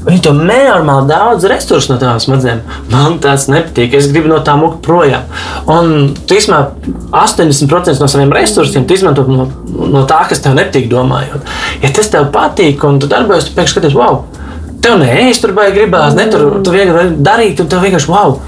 [0.00, 2.62] Viņi to nenormāli daudz resursu no tām smadzenēm.
[2.92, 3.98] Man tas nepatīk.
[3.98, 5.26] Es gribu no tā muka projām.
[5.68, 11.44] Un tu izmanto 80% no saviem resursiem, izmanto no, no tā, kas tev nepatīk, domājot.
[11.84, 14.22] Ja tas tev patīk un tu darbojies, tu pēkšņi skaties, wow!
[14.80, 18.38] Tev nē, es tur baigi gribās, ne tur tu vienkārši darīt, un tev vienkārši wow!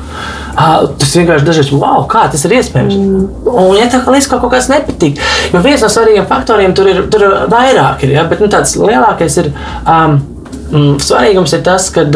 [0.53, 2.97] Uh, tas vienkārši dažreiz, wow, kā tas ir iespējams.
[2.97, 3.29] Mm.
[3.49, 5.21] Un, ja tā kā līdz kaut kas nepatīk,
[5.53, 8.27] jo viens no svarīgiem faktoriem tur ir, tur ir vairāk, ir, ja?
[8.29, 9.53] bet nu, tāds lielākais ir.
[9.85, 10.21] Um,
[10.73, 12.07] mm, svarīgums ir tas, ka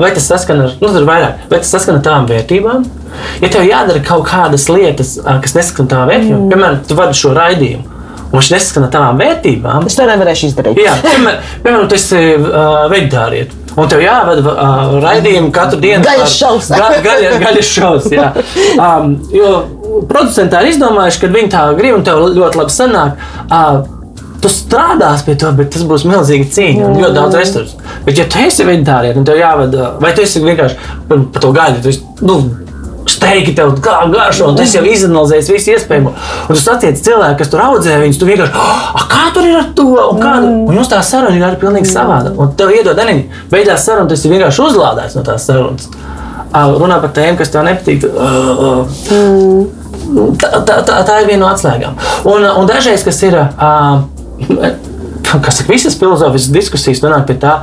[0.00, 2.84] vai tas saskan ar, nu, vairāk, vai tas saskan ar tavām vērtībām.
[3.40, 6.52] Ja tev jādara kaut kādas lietas, kas nesaskan ar tavām vērtībām, mm.
[6.52, 7.96] piemēram, tu vadi šo raidījumu.
[8.30, 9.86] Un viņš nesaskan ar tavām vērtībām.
[9.90, 10.78] Es to nevarēšu izdarīt.
[10.78, 13.56] Jā, piemēram, piemēram tu esi uh, veģetārietis.
[13.80, 16.04] Un tev jāvada uh, raidījumi katru dienu.
[16.06, 16.70] Gaļas šovs.
[16.74, 17.70] Ga, gaļa, gaļas
[18.14, 18.28] jā.
[18.86, 19.50] um, jo
[20.10, 23.26] producenti ir izdomājuši, ka viņi tā grib un tev ļoti labi sanāk.
[23.48, 23.99] Uh,
[24.40, 27.76] Tu strādās pie tā, bet tas būs milzīgi cīņa un ļoti daudz resursu.
[28.06, 31.82] Bet, ja tu esi vegetārietis, tad tev jāvada, vai tu esi vienkārši par to gaļu,
[31.84, 32.38] tu esi, nu,
[33.10, 36.12] steigi tev garšo, un tas jau izanalizējis visu iespējamo.
[36.48, 39.66] Un tu satiec cilvēku, kas tur audzē viņus, tu vienkārši, ah, kā tur ir ar
[39.76, 40.62] to, un kāda, mm.
[40.68, 42.32] un jums tā saruna ir arī pilnīgi savāda.
[42.36, 43.18] Un tev iedod arī,
[43.52, 45.90] beigās saruna, tas ir vienkārši uzlādēts no tās sarunas.
[46.50, 48.06] Runā par tēmu, kas tev nepatīk.
[50.40, 52.00] Tā, tā, tā, tā ir viena no atslēgām.
[52.30, 53.36] Un, un dažreiz, kas ir.
[53.38, 54.08] Uh,
[55.38, 57.60] kas saka, visas filozofiskas diskusijas nonāk pie tā,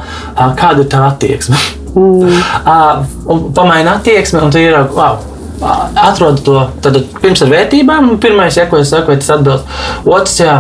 [0.60, 1.60] kāda ir tā attieksme.
[1.98, 2.38] Mm.
[3.58, 5.20] Pamaina attieksme, un tu ir wow,
[6.08, 8.16] atrod to tad, pirms ar vērtībām.
[8.24, 9.78] Pirmais, ja, ko es saku, tas atbilst.
[10.06, 10.56] Otrs, jā,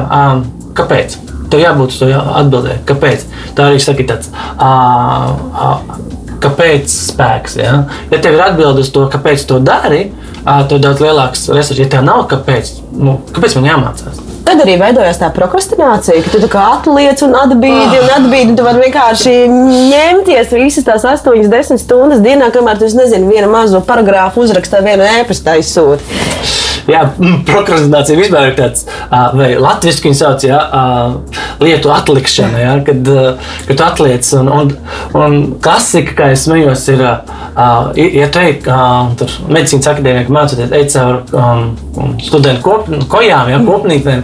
[0.77, 1.17] kāpēc?
[1.47, 2.83] Tev jābūt to atbildēt.
[2.89, 3.25] Kāpēc?
[3.55, 4.31] Tā arī saka, tāds.
[6.43, 7.55] Kāpēc spēks?
[7.57, 7.77] Ja?
[8.11, 10.09] ja tev ir atbilde uz to, kāpēc to dari,
[10.43, 11.79] tad daudz lielāks resurss.
[11.81, 14.19] Ja tev nav kāpēc, nu, kāpēc man jāmācās?
[14.47, 18.53] Tad arī veidojās tā prokrastinācija, ka tu tā kā atliec un atbīdi, un atbīdi.
[18.55, 23.83] Tu vari vienkārši ņemties visas tās 8, 10 stundas dienā, kamēr tu nezini, vienu mazu
[23.83, 26.66] paragrāfu uzrakstā, vienu ēpastu aizsūti.
[26.87, 30.59] Jā, mm, prokrastinācija vispār ir tāds, vai latviešu viņa sauc, jā,
[31.63, 33.11] lietu atlikšana, jā, kad,
[33.67, 34.29] kad atliec.
[34.39, 34.71] Un, un,
[35.17, 37.03] un klasika, kā es smējos, ir,
[38.21, 38.53] ja tu ej,
[39.19, 41.67] tur medicīnas akadēmija mācoties, ej caur um,
[42.23, 44.23] studentu kop, kojām, jā, kopnītnēm,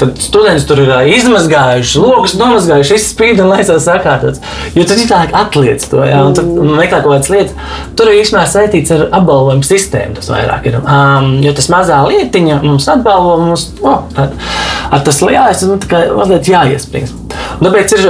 [0.00, 4.42] tad studenti tur ir izmazgājuši, logus nomazgājuši, izspīd un laisās sakārtots.
[4.74, 7.54] Jo tu citādi atliec to, jā, un tu meklē kaut kādas lietas.
[7.98, 10.80] Tur ir īstenībā saistīts ar apbalvojumu sistēmu, tas vairāk ir.
[10.80, 14.36] Um, jo tas mazā lietiņa mums atbalvo, mums oh, tad,
[14.90, 15.78] ar tas lielais nu,
[16.16, 17.36] mazliet jāiespringst.
[17.60, 18.06] Un Tāpēc ir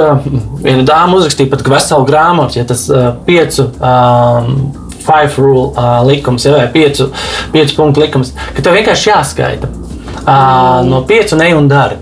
[0.63, 2.87] viena dāma uzrakstīja pat veselu grāmatu, ja tas
[3.27, 3.71] piecu.
[3.81, 7.07] Um, Five rule uh, likums, ja, vai piecu,
[7.55, 11.97] piecu punktu likums, ka tev vienkārši jāskaita uh, no piecu ne un dari.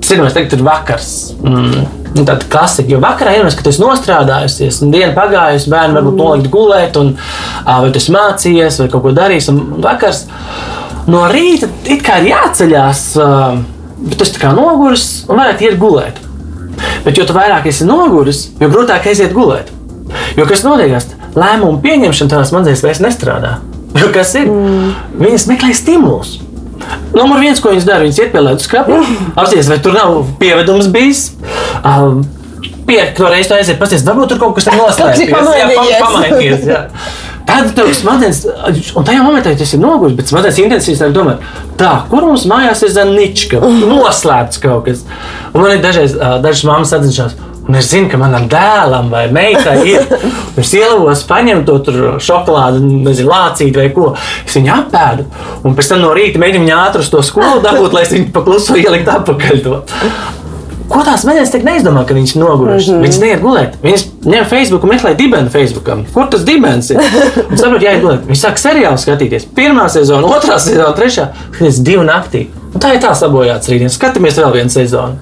[0.00, 1.10] Citreiz teikt, ir vakars.
[1.44, 1.84] Mm.
[2.16, 6.18] nu, Tāda klasika, jo vakarā iedomājieties, ka tu esi nostrādājusies, un diena pagājusi, bērni varbūt
[6.22, 7.12] nolikt gulēt, un
[7.68, 9.50] vai tu mācījies, vai kaut ko darījis.
[9.52, 10.24] Un vakars
[11.10, 13.02] no rīta it kā ir jāceļās,
[14.02, 16.22] bet tas tā kā noguris un varētu iet gulēt.
[17.06, 19.70] Bet, jo vairāk esi noguris, jo grūtāk aiziet gulēt.
[20.36, 20.92] Jo kas notiek?
[21.36, 23.56] Lēmumu pieņemšana tās smadzenēs vairs nestrādā.
[23.96, 24.48] Jo kas ir?
[24.50, 24.92] Mm.
[25.20, 26.36] Viņas meklē stimulus.
[27.16, 29.00] Numur viens, ko viņas dara, viņas iet pie ledus skāpja,
[29.38, 31.28] apstāties, vai tur nav pievedums bijis.
[31.82, 32.24] Um,
[32.86, 35.96] Piekto reizi aiziet, pasties, varbūt tur kaut kas kas ir pamainījies.
[36.04, 36.66] pamainījies.
[36.70, 36.84] jā.
[37.46, 38.42] Tad tev smadzenes,
[38.98, 41.36] un tajā momentā tas ir noguris, bet smadzenes intensīvs tā domā,
[41.78, 45.04] tā, kur mums mājās ir zanička, noslēpts kaut kas.
[45.52, 49.76] Un man ir dažreiz, dažas mammas atzinās, un es zinu, ka manam dēlam vai meitai
[49.92, 50.10] ir.
[50.58, 51.76] Es ielavos, paņemu to
[52.22, 54.12] šokolādi, nezinu, lācīt vai ko.
[54.46, 55.28] Es viņu apēdu,
[55.62, 58.32] un pēc tam no rīta mēģinu viņu ātri uz to skolu dabūt, lai es viņu
[58.34, 59.62] pakluso ielikt atpakaļ.
[59.66, 59.82] To.
[60.86, 62.86] Ko tās smadzenes tik neizdomā, ka viņš ir noguris?
[62.86, 63.06] Mm -hmm.
[63.06, 63.72] Viņas neiet gulēt.
[63.82, 65.90] Viņas ņem Facebook un meklē dibenu Facebook.
[66.14, 67.00] Kur tas dibens ir?
[67.50, 68.26] Un saprot, jāiet gulēt.
[68.28, 69.48] Viņi sāk seriālu skatīties.
[69.56, 71.28] Pirmā sezona, otrā sezona, trešā.
[71.54, 72.46] Skaties divu naktī.
[72.74, 73.98] Un tā ir tā sabojāts rītdienas.
[73.98, 75.16] Skatāmies vēl vienu sezonu.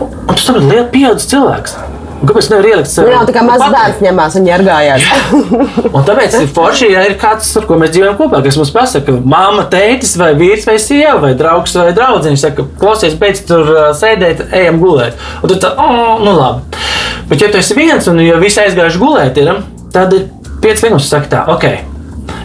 [0.00, 1.76] Un, tu saproti, liela pieauguša cilvēks.
[2.18, 3.06] Un Kāpēc nevar ielikt sev?
[3.06, 5.04] Nu, jā, tā kā mazs bērns ņemās un ģērgājās.
[5.94, 9.06] Un tāpēc ir forši, ja ir kāds, ar ko mēs dzīvojam kopā, kas mums pasaka,
[9.06, 12.26] ka mamma, tētis, vai vīrs, vai sieva, vai draugs, vai draugs.
[12.26, 15.20] Viņš saka, klausies, beidz tur sēdēt, ejam gulēt.
[15.44, 16.82] Un tad tā, oh, nu labi.
[17.30, 19.62] Bet, ja tu esi viens un ja visi aizgājuši gulēt, ir,
[19.94, 20.26] tad ir
[20.64, 21.70] 5 minūtes, saka tā, ok.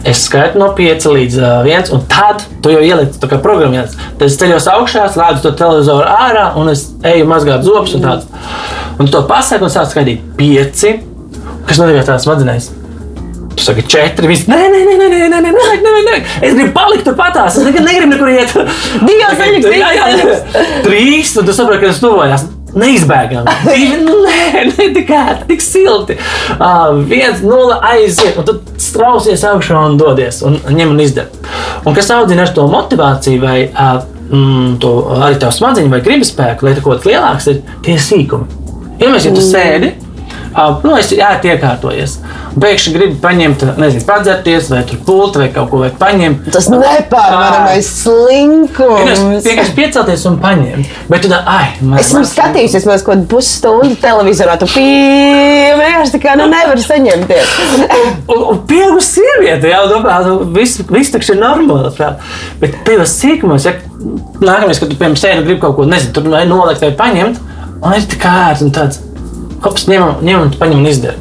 [0.04, 3.96] Es skaitu no 5 līdz uh, 1, un tad tu jau ieliec to kā programmēts.
[4.20, 8.28] Tad es ceļos augšā, slēdzu to televizoru ārā, un es eju mazgāt zobus un tāds.
[8.98, 10.88] Un tu to pasaku un sāc skaitīt 5,
[11.68, 12.70] kas notiek tās smadzenēs.
[13.54, 14.28] Tu saki, četri.
[14.30, 16.18] Viņš nē, nē, nē, nē, nē, nē, nē, nē, nē, nē.
[16.42, 17.58] Es gribu palikt tur patās.
[17.58, 18.54] Es nekad negribu nekur iet.
[19.04, 20.64] Divas viņas, Jā, jā, jā.
[20.86, 22.46] Trīs, un tu saproti, ka tas tuvojās.
[22.74, 23.54] Neizbēgami.
[24.04, 24.88] Nu, nē, ne
[25.46, 26.16] tik silti.
[26.56, 31.30] Uh, viens, nulle aiziet, un tad strausies augšā un dodies, un ņem un izdara.
[31.86, 36.34] Un kas audzina ar to motivāciju, vai uh, mm, to, arī tavu smadzeņu, vai gribas
[36.34, 38.63] spēku, lai tas kaut kas lielāks ir tie sīkumi.
[38.98, 39.92] Iedomājieties, ja tu sēdi,
[40.54, 42.18] uh, nu, es ēti iekārtojies.
[42.54, 46.44] un Pēkšņi gribi paņemt, nezinu, padzerties, vai tur pulti, vai kaut ko vajag paņemt.
[46.54, 49.22] Tas nepārvaramais slinkums.
[49.42, 50.92] Vienkārši piecelties un paņemt.
[51.10, 54.54] Bet tu tā, ai, man Es esmu skatījusies, man kaut pusstundu televizorā.
[54.60, 57.56] Tu vienkārši tā kā nu nevar saņemties.
[58.34, 61.90] Un, un pieaugusi sieviete, jau domā, nu, viss, viss taču ir normāli.
[61.98, 62.22] prāt.
[62.60, 63.74] Bet tajos sīkumos, ja
[64.40, 67.42] nākamais, kad tu piemēram sēdi un gribi kaut ko, nezinu, tur vai nolikt vai paņemt,
[67.84, 69.02] un ir tik ērti un tāds,
[69.64, 71.20] hops, ņem, ņem un paņem un izdara.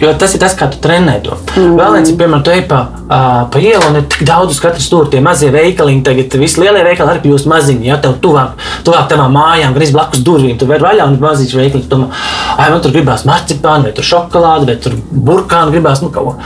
[0.00, 1.36] Jo tas ir tas, kā tu trenē to.
[1.54, 1.74] Mm.
[1.78, 4.82] Vēl viens piemēram, tu ej pa, uh, pa ielu un ir tik daudz uz katru
[4.82, 5.10] stūri.
[5.12, 7.88] Tie mazie veikaliņi, tagad visi lielie veikali arī kļūst maziņi.
[7.88, 11.90] Ja tev tuvāk, tuvāk tavām mājām, gris blakus durvīm, tu vari vaļā un mazīts veikaliņš.
[11.90, 12.00] Tu,
[12.54, 14.98] ai, man tur gribās marcipānu, vai tur šokolādi, vai tur
[15.30, 16.38] burkānu gribās, nu kaut ko.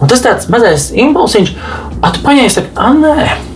[0.00, 1.54] Un tas tāds mazais impulsiņš,
[2.02, 3.55] a tu paņēmi, saka, ah, nē.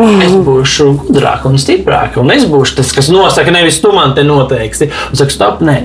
[0.00, 4.24] Es būšu gudrāk un stiprāk, un es būšu tas, kas nosaka, nevis tu man te
[4.26, 4.88] noteiksi.
[5.10, 5.82] Un saka, stop, nē.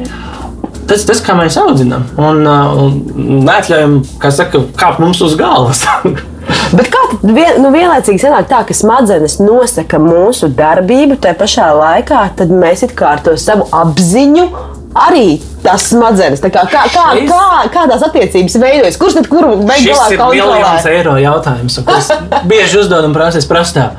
[0.85, 2.05] Tas ir tas, kā mēs audzinām.
[2.21, 5.83] Un, uh, un neatļaujam, kā saka, kāpt mums uz galvas.
[6.77, 11.71] Bet kā tad vien, nu, vienlaicīgi sanāk tā, ka smadzenes nosaka mūsu darbību, tā pašā
[11.73, 14.47] laikā mēs it kā ar to savu apziņu.
[14.95, 20.21] Arī tas smadzenes, kā, kā, kā, kā, kādās attiecībās veidojas, kurš tad kuru beigās ir
[20.21, 20.93] miljons kontrolē?
[20.93, 21.97] eiro jautājums, ko
[22.51, 23.89] bieži uzdodu un prasu, es prasu tā,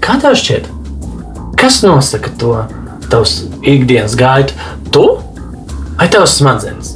[0.00, 0.70] kā tev šķiet?
[1.60, 2.54] Kas nosaka to
[3.12, 4.56] tavs ikdienas gaitu?
[4.92, 5.04] Tu
[6.00, 6.95] vai tavs smadzenes?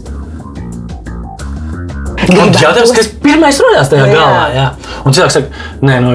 [2.31, 4.15] Un jautājums, kas pirmais rodās tajā Jā.
[4.15, 4.44] galvā.
[4.54, 4.67] Jā.
[5.07, 6.13] Un cilvēks saka, nē, nu,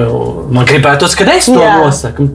[0.54, 2.28] man gribētos, ka es to nosaku.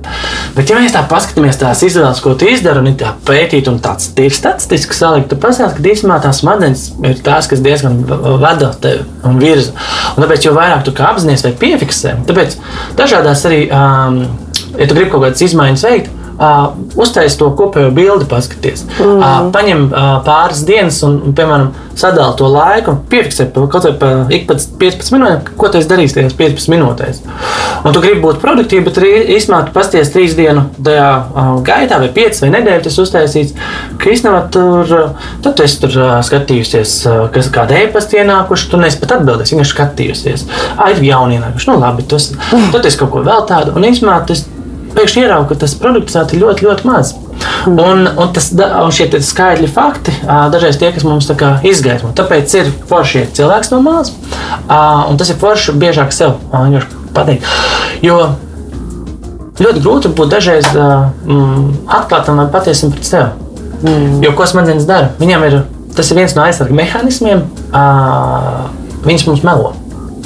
[0.56, 4.12] Bet, ja mēs tā paskatāmies, tās izvēles, ko tu izdari, un tā pētīt, un tāds
[4.22, 8.02] ir statistiski salikt, tad pasaka, ka īstenībā tās smadzenes ir tās, kas diezgan
[8.42, 9.76] vada tevi un virza.
[10.16, 12.58] Un tāpēc, jo vairāk tu apzinājies vai piefiksē, tāpēc
[13.00, 14.24] dažādās arī, um,
[14.78, 18.86] ja tu gribi kaut kādas izmaiņas veikt, Uh, uztais to kopējo bildi, paskaties.
[18.98, 19.20] Mm.
[19.20, 21.68] Uh, paņem uh, pāris dienas un, un piemēram,
[21.98, 26.36] sadali to laiku, piefiksē kaut vai pa, ik pēc 15 minūtēm, ko tu darīsi tajās
[26.40, 27.22] 15 minūtēs.
[27.86, 32.00] Un tu gribi būt produktīvs, bet arī īstenībā tu pasties trīs dienu tajā uh, gaitā,
[32.02, 33.58] vai 5 vai nedēļu tas uztaisīts,
[34.02, 34.96] īstenībā tur,
[35.44, 39.54] tad tu esi tur uh, skatījusies, uh, kas kāda e-pasta ienākuši, tu neesi pat atbildējis,
[39.54, 40.48] vienkārši skatījusies.
[40.78, 42.32] Ah, ir jauni ienākuši, nu labi, tas,
[42.74, 44.48] tad es kaut ko vēl tādu, un īstenībā tas
[44.96, 47.16] pēkšņi ieraugu, ka tas produktivitāte ir ļoti, ļoti maz.
[47.70, 51.30] Un, un, tas, un šie skaidri fakti dažreiz tie, kas mums
[51.68, 52.12] izgaismo.
[52.18, 54.14] Tāpēc ir forši cilvēks no malas,
[54.70, 56.38] un tas ir forši biežāk sev
[57.16, 57.48] pateikt.
[58.06, 58.22] Jo
[59.62, 63.30] ļoti grūti būt dažreiz mm, atklātam vai patiesam pret sevi.
[63.82, 64.18] Mm.
[64.26, 65.12] Jo ko smadzenes dara?
[65.22, 65.62] Viņam ir
[65.96, 67.44] tas ir viens no aizsardzības mehānismiem.
[69.06, 69.74] Viņas mums melo.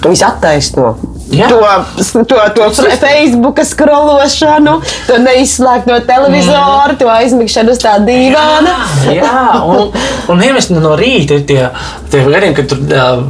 [0.04, 0.96] Viņas attaisno.
[1.34, 1.48] Jā.
[1.50, 4.76] To, to, to Facebook skrološanu,
[5.08, 7.00] to neizslēgt no televizora, mm.
[7.00, 8.76] to aizmigšanu uz tā dīvāna.
[9.10, 9.90] Jā, un,
[10.30, 11.64] un iemest no rīta ir tie,
[12.14, 13.26] tie gadījumi, kad tur uh,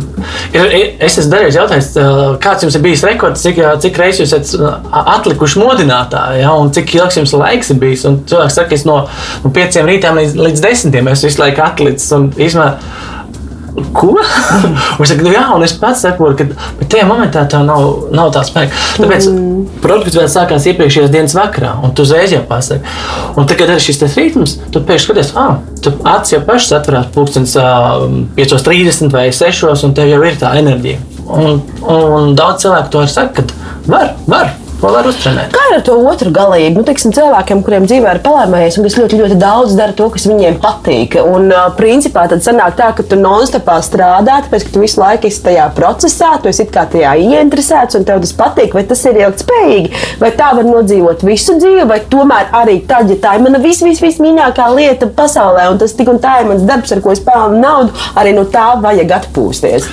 [0.52, 0.76] ir.
[1.06, 4.86] Es esmu darījis jautājums, uh, kāds jums ir bijis rekords, cik, cik reizes jūs esat
[5.16, 8.06] atlikuši modinātāji, ja, un cik ilgs jums laiks ir bijis.
[8.10, 9.02] Un cilvēks saka, es no,
[9.43, 12.12] no pieciem rītām līdz, līdz desmitiem esmu visu laiku atlicis.
[12.20, 12.76] Un, izmēr,
[13.95, 14.13] Ko?
[14.99, 18.45] Viņš saka, nu, jā, un es pats saprotu, ka tajā momentā tā nav, nav tā
[18.47, 18.76] spēka.
[19.01, 19.80] Tāpēc mm.
[19.84, 22.95] produkts vēl sākās iepriekšējās dienas vakarā, un tu uzreiz jau pasaki.
[23.36, 27.55] Un tagad ir šis ritms, tu pēkšņi skaties, ah, tu acis jau pašas atverās pulkstenis
[27.59, 28.05] uh,
[28.39, 29.67] 5.30 vai 6.
[29.88, 31.01] un tev jau ir tā enerģija.
[31.26, 34.53] Un, un, un daudz cilvēku to arī saka, ka var, var.
[34.86, 35.50] Ko var uztrenēt?
[35.50, 36.78] Kā ar to otru galību?
[36.78, 40.28] Nu, teiksim, cilvēkiem, kuriem dzīvē ir palēmējies, un kas ļoti, ļoti daudz dara to, kas
[40.30, 41.18] viņiem patīk.
[41.26, 45.42] Un, principā, tad sanāk tā, ka tu non-stopā strādā, tāpēc, ka tu visu laiku esi
[45.48, 50.06] tajā procesā, tu esi kā tajā ieinteresēts, un tev tas patīk, vai tas ir ilgspējīgi,
[50.22, 53.82] vai tā var nodzīvot visu dzīvi, vai tomēr arī tad, ja tā ir mana vis,
[53.82, 57.16] vis, vis mīļākā lieta pasaulē, un tas tik un tā ir mans darbs, ar ko
[57.16, 59.90] es pelnu naudu, arī no tā vajag atpūsties.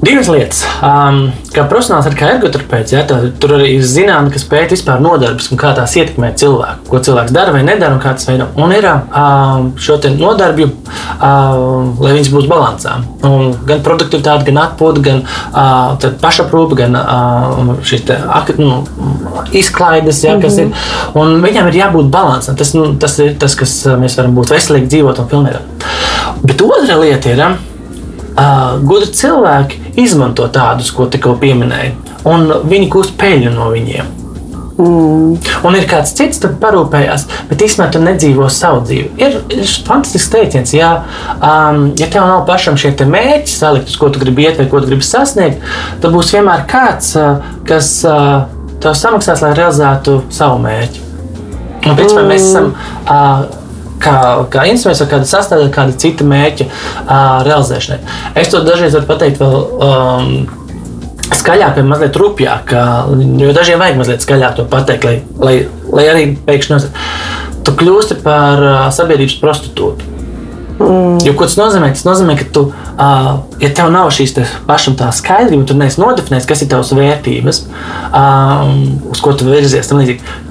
[0.00, 0.62] Divas lietas.
[0.80, 5.02] Um, kā profesionāls, arī kā ergoterapeits, ja, tā, tur arī ir zināms, kas pēta vispār
[5.04, 6.86] nodarbes un kā tās ietekmē cilvēku.
[6.88, 8.46] Ko cilvēks dara vai nedara un kā tas veido.
[8.56, 12.94] Un ir um, šo nodarbju, um, lai viņas būtu balansā.
[13.28, 18.80] Un gan produktivitāte, gan atpūta, gan uh, pašaprūpe, gan uh, te, ak, nu,
[19.52, 21.12] izklaides, ja, kas mm -hmm.
[21.12, 21.20] ir.
[21.20, 22.56] Un viņam ir jābūt balansam.
[22.56, 25.60] Tas, nu, tas ir tas, kas mēs varam būt veselīgi, dzīvot un pilnībā.
[26.42, 27.44] Bet otra lieta ir.
[28.40, 34.16] Uh, gudri cilvēki izmanto tādus, ko tikko pieminēju, un viņi gūst peļņu no viņiem.
[34.80, 35.34] Mm.
[35.66, 39.10] Un ir kāds cits, kas parūpējās, bet īstenībā tu nedzīvo savu dzīvi.
[39.20, 40.92] Ir, ir fantastisks teiciens, ja,
[41.36, 44.80] um, ja tev nav pašam šie mērķi salikt, uz ko tu gribi iet vai ko
[44.80, 45.60] tu gribi sasniegt,
[46.00, 48.48] tad būs vienmēr kāds, uh, kas uh,
[48.80, 51.08] tev samaksās, lai realizētu savu mērķi.
[51.80, 52.30] Un, principā, mm.
[52.30, 53.59] mēs esam uh,
[54.02, 54.14] kā,
[54.52, 57.12] kā instruments vai kāda sastāvdaļa, kāda cita mērķa uh,
[57.46, 58.00] realizēšanai.
[58.40, 59.60] Es to dažreiz varu pateikt vēl.
[59.90, 60.32] Um,
[61.30, 62.72] Skaļāk, vai mazliet rupjāk,
[63.38, 65.52] jo dažiem vajag mazliet skaļāk to pateikt, lai, lai,
[65.94, 66.80] lai arī pēkšņi
[67.62, 68.64] tu kļūsti par
[68.96, 70.19] sabiedrības prostitūtu.
[70.80, 71.18] Mm.
[71.26, 71.90] Jo, ko tas nozīmē?
[71.92, 73.26] Tas nozīmē, ka tu, uh,
[73.60, 77.58] ja tev nav šīs te pašam tā skaidrība, tu neesi nodefinējis, kas ir tavs vērtības,
[78.16, 78.78] um,
[79.12, 79.92] uz ko tu virzies.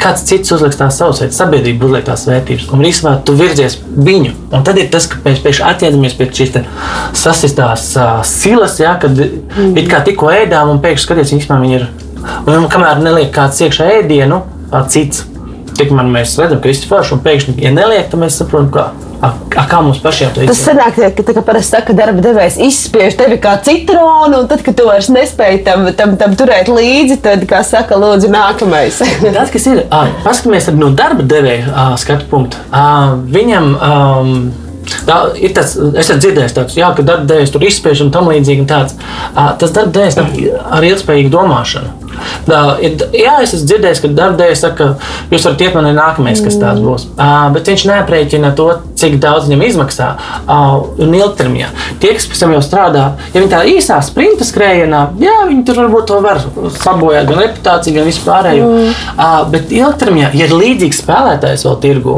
[0.02, 4.36] Kāds cits uzliks tās savas vērtības, sabiedrība uzliek tās vērtības, un īstenībā tu virzies viņu.
[4.54, 6.56] Un tad ir tas, ka mēs pēkšņi atjēdzamies pie šīs
[7.18, 9.74] sasistās uh, silas, ja, kad mm.
[9.82, 11.90] it kā tikko ēdām, un pēkšņi skaties, īstenībā viņi ir.
[12.46, 14.44] Un kamēr neliek kāds iekšā ēdienu,
[14.94, 15.26] cits.
[15.80, 19.09] Tikmēr mēs redzam, ka viss ir forši, un pēkšņi, ja neliek, tad mēs saprotam, ka
[19.20, 20.52] A, a kā mums pašiem to izdarīt?
[20.54, 24.64] Tas sanāk, ka tā kā parasti saka, darba devējs izspiež tevi kā citronu, un tad,
[24.64, 29.02] kad tu vairs nespēji tam, tam, tam turēt līdzi, tad, kā saka, lūdzu, nākamais.
[29.40, 29.84] Tas, kas ir,
[30.24, 32.64] paskatāmies no darba devēja skatu punktu.
[33.36, 33.72] Viņam.
[33.76, 34.34] Um,
[35.08, 38.30] Tā, ir tas, es esmu dzirdējis, tāds, jā, ka darba devējs tur izspiež un tam
[38.32, 38.68] līdzīgi.
[38.70, 38.98] Tāds,
[39.36, 41.96] tas darba devējs ar ilgspējīgu domāšanu.
[42.48, 45.94] Tā, ir, jā, es esmu dzirdējis, ka darba devējs saka, ka jūs varat iet manī
[45.96, 47.06] nākamais, kas tāds būs.
[47.56, 48.68] Bet viņš neaprēķina to,
[49.00, 50.10] cik daudz viņam izmaksā
[50.50, 51.70] un ilgtermiņā.
[52.02, 55.84] Tie, kas pēc tam jau strādā, ja viņi tā īsā sprinta skrējienā, jā, viņi tur
[55.84, 56.42] varbūt to var
[56.80, 58.72] sabojāt gan reputāciju, gan vispārējo.
[58.74, 59.54] Mm.
[59.54, 62.18] Bet ilgtermiņā, ja ir līdzīgs spēlētājs vēl tirgū,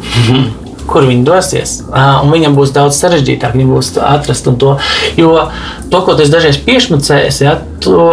[0.90, 1.78] kur viņi dosies.
[1.90, 4.76] Un viņam būs daudz sarežģītāk, viņi būs atrast to.
[5.20, 5.48] Jo
[5.90, 8.04] to, ko tas dažreiz piešmucēs, ja, to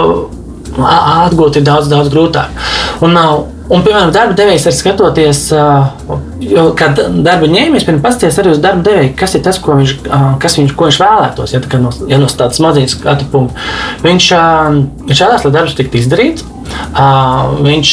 [0.78, 2.66] atgūt ir daudz, daudz grūtāk.
[3.02, 5.40] Un nav Un, piemēram, darba devējs ir skatoties,
[6.80, 9.94] kā darba ņēmējs, pirms pasties arī uz darba devēju, kas ir tas, ko viņš,
[10.40, 11.52] kas viņš, ko viņš vēlētos.
[11.52, 13.60] Ja, tā no, ja no tādas smadzenes skatu punkta,
[14.06, 14.30] viņš,
[15.10, 16.48] viņš vēlās, lai darbs tiktu izdarīts.
[17.68, 17.92] Viņš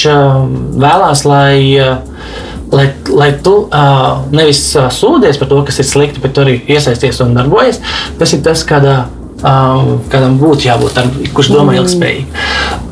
[0.84, 1.58] vēlās, lai,
[2.74, 3.56] lai, lai tu
[4.34, 4.62] nevis
[4.98, 7.80] sūdzies par to, kas ir slikti, bet arī iesaisties un darbojies.
[8.20, 9.04] Tas ir tas, kādā
[9.44, 11.80] um, kādam būtu jābūt tam, kurš domā mm.
[11.82, 12.44] ilgspējīgi.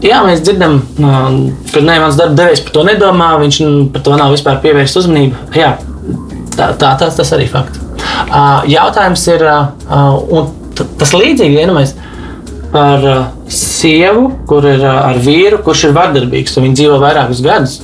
[0.06, 1.38] Jā, mēs dzirdam, um,
[1.72, 3.60] ka ne, mans darba devējs par to nedomā, viņš
[3.94, 5.46] par to nav vispār pievērsis uzmanību.
[5.58, 5.74] Jā,
[6.56, 7.82] tā, tā, tas, tas arī ir fakts.
[8.02, 10.50] Uh, jautājums ir, uh, un
[10.98, 11.94] tas līdzīgi, ja nu mēs
[12.72, 17.78] par uh, sievu, kur ir uh, ar vīru, kurš ir vardarbīgs, viņi dzīvo vairākus gadus.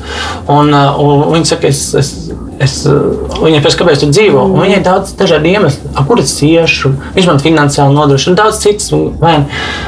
[0.48, 2.12] Un, uh, un viņi saka, es, es
[2.58, 4.42] Es, uh, viņai pēc kāpēc tur dzīvo.
[4.48, 4.62] Mm.
[4.64, 6.90] Viņai ir daudz dažādu iemeslu, ar kuriem es iešu.
[7.14, 8.90] Viņš man finansiāli nodrošina, un daudz citas.
[9.22, 9.34] Vai,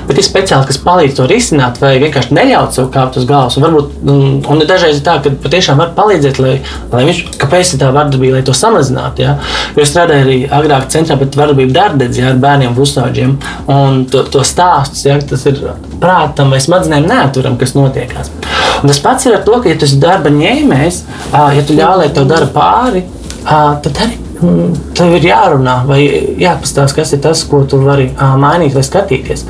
[0.07, 3.59] bet ir speciāli, kas palīdz to risināt, vai vienkārši neļaut sev kāpt uz galvas.
[3.59, 4.23] Un, varbūt, un,
[4.55, 6.55] un dažreiz ir tā, ka patiešām var palīdzēt, lai,
[6.93, 9.27] lai viņš, kāpēc tā vardarbība, lai to samazinātu.
[9.27, 9.37] Ja?
[9.75, 13.35] Jo es strādāju arī agrāk centrā pret vardarbību dārdedzi ja, ar bērniem, pusauģiem.
[13.75, 15.59] Un to, to stāstus, ja, tas ir
[16.01, 18.31] prātam vai smadzenēm neaturam, kas notiekās.
[18.81, 21.03] Un tas pats ir ar to, ka, ja tu esi darba ņēmējs,
[21.33, 23.05] ja tu ļauj, lai tev dara pāri,
[23.45, 26.01] tad arī mm, tev ir jārunā vai
[26.41, 29.47] jāpastāsta, kas ir tas, ko tu vari mainīt vai skatīties.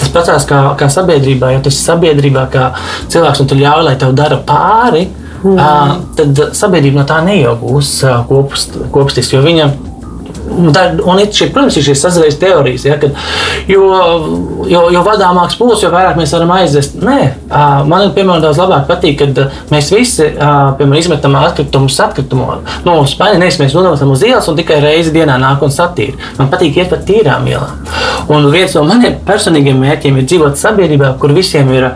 [0.00, 2.70] Tas pats kā, kā sabiedrībā, ja tu esi sabiedrībā kā
[3.12, 5.08] cilvēks un tu ļauj, lai tev dara pāri.
[5.40, 6.02] Mm.
[6.16, 7.94] Tad sabiedrība no tā neiegūs
[8.28, 9.70] kopstis, jo viņa
[10.74, 13.16] Tā, un ir šī, protams, ir šīs sazināšanās teorijas, ja, kad,
[13.70, 13.84] jo,
[14.68, 16.98] jo, jo vadāmāks būs, jo vairāk mēs varam aizvest.
[17.00, 17.18] Nē,
[17.88, 19.40] man piemēram daudz labāk patīk, kad
[19.72, 22.64] mēs visi piemēram, izmetam atkritumus atkritumos.
[22.86, 26.18] Nu, Spānijā nevis mēs nododam uz ielas un tikai reizi dienā nāk un satīra.
[26.38, 27.86] Man patīk iet pa tīrām ielām.
[28.30, 31.90] Un viens no maniem personīgiem mērķiem ir dzīvot sabiedrībā, kur visiem ir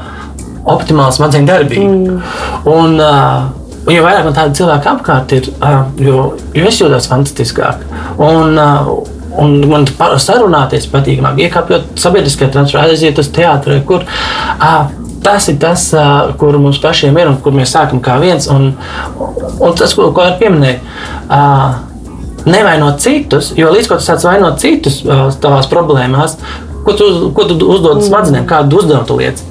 [0.65, 1.93] optimāla smadzeņu darbība.
[1.93, 2.23] Mm.
[2.71, 5.51] Un, uh, Un jo vairāk man tādu cilvēku apkārt ir,
[6.01, 6.21] jo,
[6.57, 7.83] jo es jūtos fantastiskāk.
[8.23, 8.57] Un,
[9.41, 9.85] un man
[10.23, 14.07] sarunāties patīkamāk, iekāpjot sabiedriskajā transportā, aiziet uz teātru, kur
[15.25, 15.87] tas ir tas,
[16.41, 18.49] kur mums pašiem ir un kur mēs sākam kā viens.
[18.53, 18.73] Un,
[19.61, 20.81] un tas, ko, ko ar pieminēju,
[22.49, 25.03] nevainot citus, jo līdz ko tu sāc vainot citus
[25.45, 26.39] tavās problēmās,
[26.85, 29.45] ko tu, ko tu uzdod smadzenēm, kādu uzdevumu tu lietas.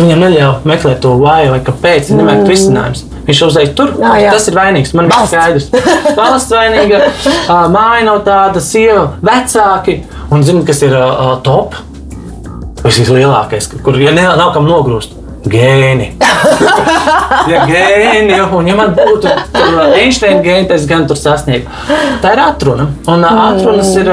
[0.00, 2.50] Viņam neļauj meklēt to vāju, vai kāpēc viņš nemeklē mm.
[2.50, 3.04] risinājumus.
[3.26, 4.32] Viņš uzreiz tur jā, jā.
[4.32, 4.94] tas ir vainīgs.
[4.96, 5.68] Man ir skaidrs.
[6.16, 7.02] Valsts vainīga,
[7.76, 10.00] māja nav tāda, sieva, vecāki.
[10.32, 11.76] Un zini, kas ir uh, top?
[12.80, 15.18] Tas ir lielākais, kur ja ne, nav kam nogrūst.
[15.40, 16.10] Gēni.
[17.50, 19.30] ja gēni, un ja man būtu
[19.96, 21.70] Einsteina gēni, tad es gan tur sasniegtu.
[22.20, 22.90] Tā ir atruna.
[23.08, 23.40] Un mm.
[23.46, 24.10] atrunas ir,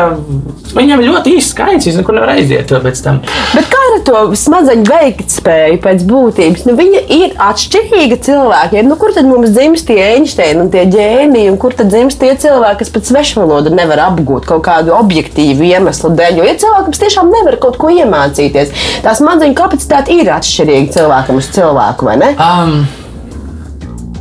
[0.78, 3.20] viņam ļoti īsts skaits, viņš nekur nevar aiziet pēc tam.
[3.52, 6.66] Bet kā ir ar to smadzeņu veiktspēju pēc būtības?
[6.68, 8.90] Nu, viņa ir atšķirīga cilvēkiem.
[8.90, 12.34] Nu, kur tad mums dzimst tie Einsteini un tie ģēni, un kur tad dzimst tie
[12.40, 16.42] cilvēki, kas pat svešvalodu nevar apgūt kaut kādu objektīvu iemeslu dēļ?
[16.42, 18.76] Jo ir cilvēki, kas tiešām nevar kaut ko iemācīties.
[19.06, 22.32] Tā smadzeņu kapacitāte ir atšķirīga cilvēkam uz cilvēku, vai ne?
[22.38, 22.80] Um.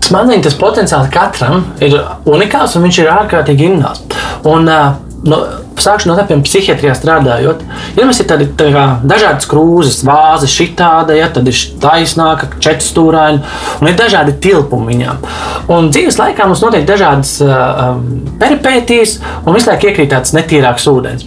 [0.07, 1.97] Smadzeņu tas potenciāls katram ir
[2.31, 4.05] unikāls un viņš ir ārkārtīgi unikāls.
[4.47, 5.41] Un, uh, no,
[5.83, 7.63] sākšu no tā, piemēram, psihiatrijā strādājot.
[7.97, 12.49] Ja mums ir tādi tā kā, dažādas krūzes, vāzes, šī tāda, ja, tad ir taisnāka,
[12.63, 13.43] četrstūraina,
[13.81, 15.27] un ir dažādi tilpumi viņām.
[15.73, 17.97] Un dzīves laikā mums notiek dažādas uh,
[18.41, 21.27] peripētīs, un visu laiku iekrīt tāds netīrāks ūdens.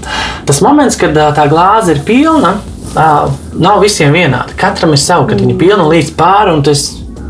[0.50, 2.56] Tas moments, kad uh, tā glāze ir pilna,
[2.96, 3.28] uh,
[3.60, 4.58] nav visiem vienādi.
[4.60, 6.90] Katram ir savu, kad viņi ir pilni līdz pāri, un tas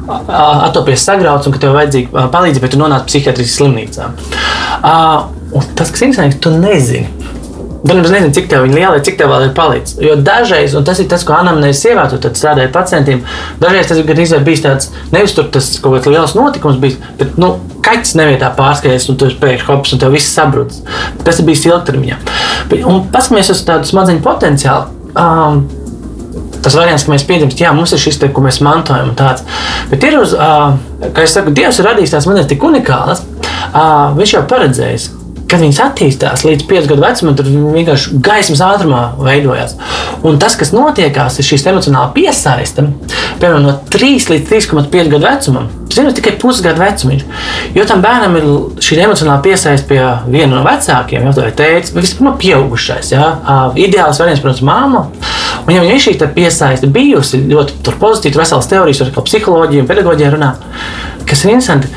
[0.10, 4.08] atopies sagrauts, un ka tev vajadzīga palīdzība, bet tu nonāc psihiatriskā slimnīcā.
[4.80, 5.39] Uh,
[5.76, 7.38] tas, kas ir interesanti, tu nezini.
[7.80, 9.96] Protams, nezinu, cik tev ir liela, cik tev vēl ir palicis.
[10.04, 13.22] Jo dažreiz, un tas ir tas, ko anamnēs ievāto, tad strādājot pacientiem,
[13.62, 17.40] dažreiz tas gan izvēr bijis tāds, nevis tur tas kaut kāds liels notikums bijis, bet,
[17.40, 17.54] nu,
[17.86, 20.84] kaķis nevietā pārskries, un tu pēkšņi hops, un tev viss sabrucis.
[21.24, 22.20] Tas ir bijis ilgtermiņā.
[22.84, 25.64] Un paskatīsimies uz tādu smadzeņu potenciālu um,
[26.64, 29.46] tas variants, ka mēs piedzimstam, jā, mums ir šis te, ko mēs mantojam, tāds.
[29.92, 30.76] Bet ir uz, uh,
[31.16, 33.24] kā jau saku, Dievs ir radījis tās manas tik unikālas,
[33.72, 35.10] uh, viņš jau paredzējis.
[35.50, 39.76] Kad viņas attīstās līdz 5 gadu vecumam, tad vienkārši gaismas ātrumā veidojās.
[40.28, 42.86] Un tas, kas notiekās, ir šīs emocionāla piesaiste.
[43.42, 47.26] Piemēram, no 3 līdz 3,5 gadu vecumam, ir tikai pusgadu vecums.
[47.76, 48.48] Jo tam bērnam ir
[48.84, 53.14] šī emocionāla piesaiste pie viena no vecākiem, jau tādā teica, no pieaugušais.
[53.16, 53.30] Ja?
[53.80, 55.06] Ideāls variants, protams, māma.
[55.66, 60.36] Un, ja viņam ir šī piesaiste bijusi ļoti pozitīva, veselas teorijas, ar psiholoģiju un pedagoģiju
[60.36, 60.54] runā,
[61.30, 61.90] kas ir interesanti,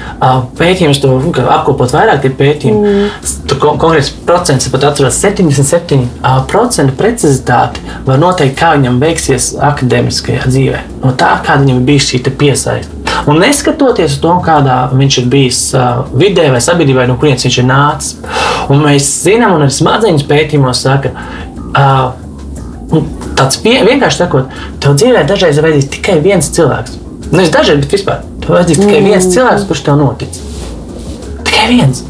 [0.58, 2.80] pētījums to nu, apkopot vairāk tie pētījumi.
[2.92, 3.36] Mm.
[3.50, 10.82] Tur kon konkrēts procents, pat atceros, 77% precizitāti var noteikt, kā viņam veiksies akadēmiskajā dzīvē.
[11.02, 12.98] No tā, kāda viņam bijusi šī piesaiste.
[13.28, 17.58] Un neskatoties uz to, kādā viņš ir bijis uh, vidē vai sabiedrībā, no kurienes viņš
[17.60, 18.16] ir nācis.
[18.72, 21.12] Un mēs zinām, un arī smadzeņu pētījumos saka,
[21.70, 22.98] uh,
[23.38, 26.98] tāds pie, vienkārši sakot, tev dzīvē dažreiz ir vajadzīgs tikai viens cilvēks.
[27.30, 28.31] Nevis dažreiz, bet vispār.
[28.42, 30.40] Tev vajadzīgs tikai viens cilvēks, kurš tev notic.
[31.46, 32.02] Tikai viens.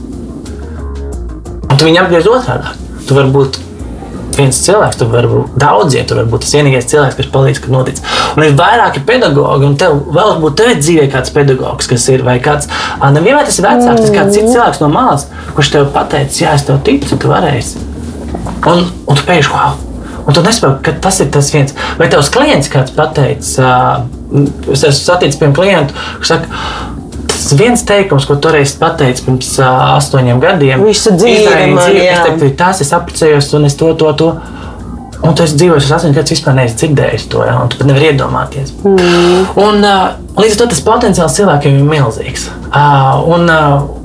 [1.68, 2.72] Un tu viņu apgriez otrādi.
[3.08, 3.60] Tu vari būt
[4.36, 7.74] viens cilvēks, tu vari būt daudziem, tu vari būt tas vienīgais cilvēks, kas palīdz, kad
[7.74, 8.00] notic.
[8.32, 12.38] Un ir vairāki pedagogi, un tev vēl būt tev dzīvē kāds pedagogs, kas ir, vai
[12.44, 12.70] kāds,
[13.02, 16.64] nevienmēr tas ir vecāks, tas kāds cits cilvēks no malas, kurš tev pateicis, jā, es
[16.68, 17.84] tev ticu, tu varēsi.
[18.72, 19.80] Un, un tu pēkšņi, wow!
[20.22, 21.74] Un tu nesaproti, ka tas ir tas viens.
[21.98, 24.04] Vai tavs klients kāds pateicis, ā,
[24.72, 26.64] es esmu saticis pie klientu, kurš saka,
[27.32, 32.08] tas viens teikums, ko toreiz pateicis pirms uh, astoņiem gadiem, Visu dzīvi man, dzīvi.
[32.08, 34.32] Es teiktu, tas es apprecējos, un es to, to, to.
[35.22, 37.54] Un tu esi dzīvojis uz astoņiem gadiem, vispār neesi dzirdējis to, ja?
[37.62, 38.72] un tu pat nevari iedomāties.
[38.82, 39.44] Mm.
[39.62, 42.48] Un, uh, līdz ar to tas potenciāls cilvēkiem ir milzīgs.
[42.72, 44.01] Uh, un, uh,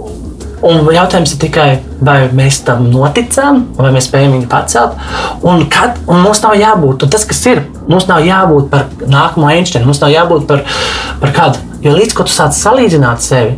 [0.65, 1.67] Un jautājums ir tikai,
[2.01, 4.95] vai mēs tam noticam, vai mēs spējam viņu pacelt.
[5.45, 9.51] Un, kad, un mums nav jābūt, un tas, kas ir, mums nav jābūt par nākamo
[9.53, 10.65] Einsteinu, mums nav jābūt par,
[11.21, 11.61] par kādu.
[11.85, 13.53] Jo līdz ko tu sāc salīdzināt sevi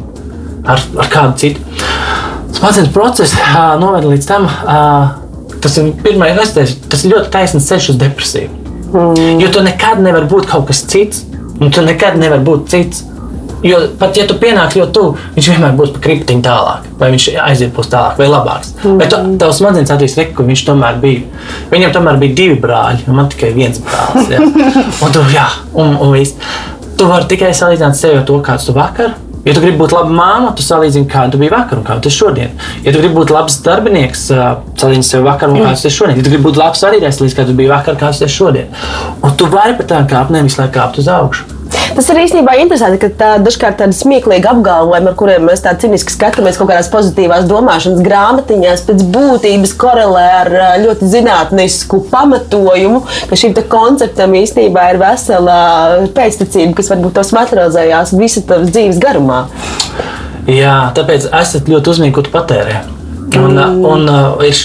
[0.67, 1.63] ar, ar kādu citu,
[2.57, 4.79] smadzenes process ā, noveda līdz tam, ā,
[5.63, 8.55] tas ir pirmais, es teicu, tas ir ļoti taisnīgs ceļš uz depresiju.
[8.89, 9.39] Mm.
[9.39, 11.23] Jo tu nekad nevari būt kaut kas cits,
[11.59, 13.05] un tu nekad nevari būt cits.
[13.63, 17.27] Jo pat ja tu pienāc ļoti tuvu, viņš vienmēr būs pa kriptiņu tālāk, vai viņš
[17.43, 18.73] aiziet būs tālāk, vai labāks.
[18.79, 18.99] Mm.
[19.01, 21.47] Vai tu, tavs smadzenes attīstīs, reku, ka viņš tomēr bija.
[21.73, 24.31] Viņam tomēr bija divi brāļi, un man tikai viens brālis.
[24.31, 24.43] Ja?
[25.03, 26.37] Un tu, jā, un, un viss.
[26.99, 29.17] Tu vari tikai salīdzināt sevi ar to, kāds tu vakar.
[29.45, 32.11] Ja tu gribi būt laba māma, tu salīdzini, kāda tu biji vakar un kāda tu
[32.11, 32.51] esi šodien.
[32.83, 36.19] Ja tu gribi būt labs darbinieks, salīdzini sevi vakar un kāds tu esi šodien.
[36.19, 38.75] Ja tu gribi būt labs vadītājs, līdz kā tu biji vakar, kāds tu esi šodien.
[39.23, 41.58] Un tu vari pat tā kāpt, nevis lai kāptu uz augšu.
[41.69, 46.13] Tas ir īstenībā interesanti, ka tā, dažkārt tādi smieklīgi apgalvojumi, ar kuriem mēs tā ciniski
[46.13, 50.51] skatāmies kaut kādās pozitīvās domāšanas grāmatiņās, pēc būtības korelē ar
[50.83, 55.57] ļoti zinātnisku pamatojumu, ka šim konceptam īstenībā ir vesela
[56.15, 59.43] pēctecība, kas varbūt tos materializējās visa tavas dzīves garumā.
[60.49, 62.98] Jā, tāpēc esat ļoti uzmanīgi, ko tu patērē.
[63.37, 64.57] Un, un uh, ir,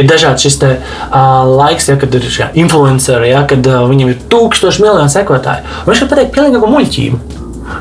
[0.00, 4.14] ir dažādi šis te, uh, laiks, ja, kad ir šie influenceri, ja, kad uh, viņam
[4.14, 5.66] ir tūkstoši miljoni sekotāju.
[5.88, 7.20] Viņš var pateikt pilnīgi ko muļķību.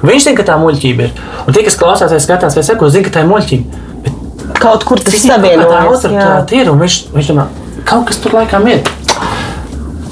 [0.06, 1.24] Viņš zina, ka tā muļķība ir.
[1.46, 3.86] Un tie, kas klausās vai skatās vai seko, zina, ka tā ir muļķība.
[4.04, 6.04] Bet Kaut kur tas cik tā savienojas.
[6.04, 6.12] otra
[6.44, 7.48] tā ir, viņš, viņš domā,
[7.88, 8.84] kaut kas tur laikam ir.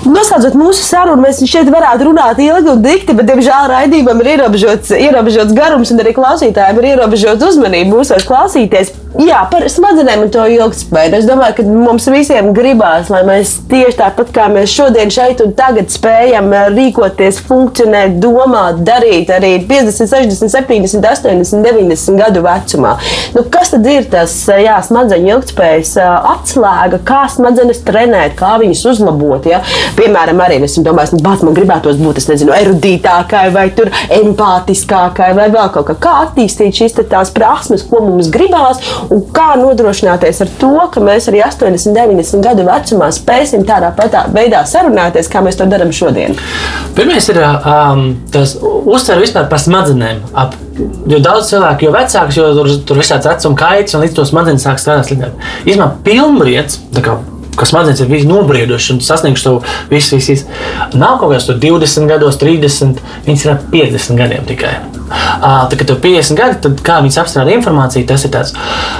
[0.07, 4.93] Noslēdzot mūsu sarunu, mēs šeit varētu runāt ilgi un dikti, bet, diemžēl, raidījumam ir ierobežots,
[4.95, 8.95] ierobežots garums, un arī klausītājiem ir ierobežots uzmanība mūsu klausīties.
[9.17, 11.15] Jā, par smadzenēm un to ilgspēju.
[11.17, 15.55] Es domāju, ka mums visiem gribās, lai mēs tieši tāpat kā mēs šodien šeit un
[15.57, 22.93] tagad spējam rīkoties, funkcionēt, domāt, darīt arī 50, 60, 70, 80, 90 gadu vecumā.
[23.33, 25.95] Nu, kas tad ir tas jā, smadzeņu ilgspējas
[26.35, 29.49] atslēga, kā smadzenes trenēt, kā viņas uzlabot?
[29.49, 29.63] Ja?
[29.97, 35.47] Piemēram, arī es domāju, ka man gribētos būt es nezinu, erudītākai vai tur empātiskākai vai
[35.53, 35.95] vēl kaut kā.
[36.03, 38.81] Kā attīstīt šīs tās prasmes, ko mums gribās
[39.13, 44.27] un kā nodrošināties ar to, ka mēs arī 80, 90 gadu vecumā spēsim tādā patā
[44.33, 46.37] veidā sarunāties, kā mēs to darām šodien.
[46.97, 50.21] Pirmais ir um, tas uztver vispār par smadzenēm.
[50.37, 50.53] Ap,
[51.09, 54.67] jo daudz cilvēku, jo vecāks, jo tur, tur visāds vecuma kaits un līdz to smadzenes
[54.67, 55.49] sāk strādāt sliktāk.
[55.65, 57.17] Īsumā pilnbriets, tā kā
[57.57, 59.55] ka smadzenes ir nobriedušas un sasniegušas to
[59.89, 60.45] visu, visu, visu.
[60.97, 64.77] Nav kaut tur 20 gados, 30, viņas ir ap 50 gadiem tikai.
[65.07, 68.53] Uh, tad, kad tev ir 50 gadi, tad kā viņas apstrādā informāciju, tas ir tāds.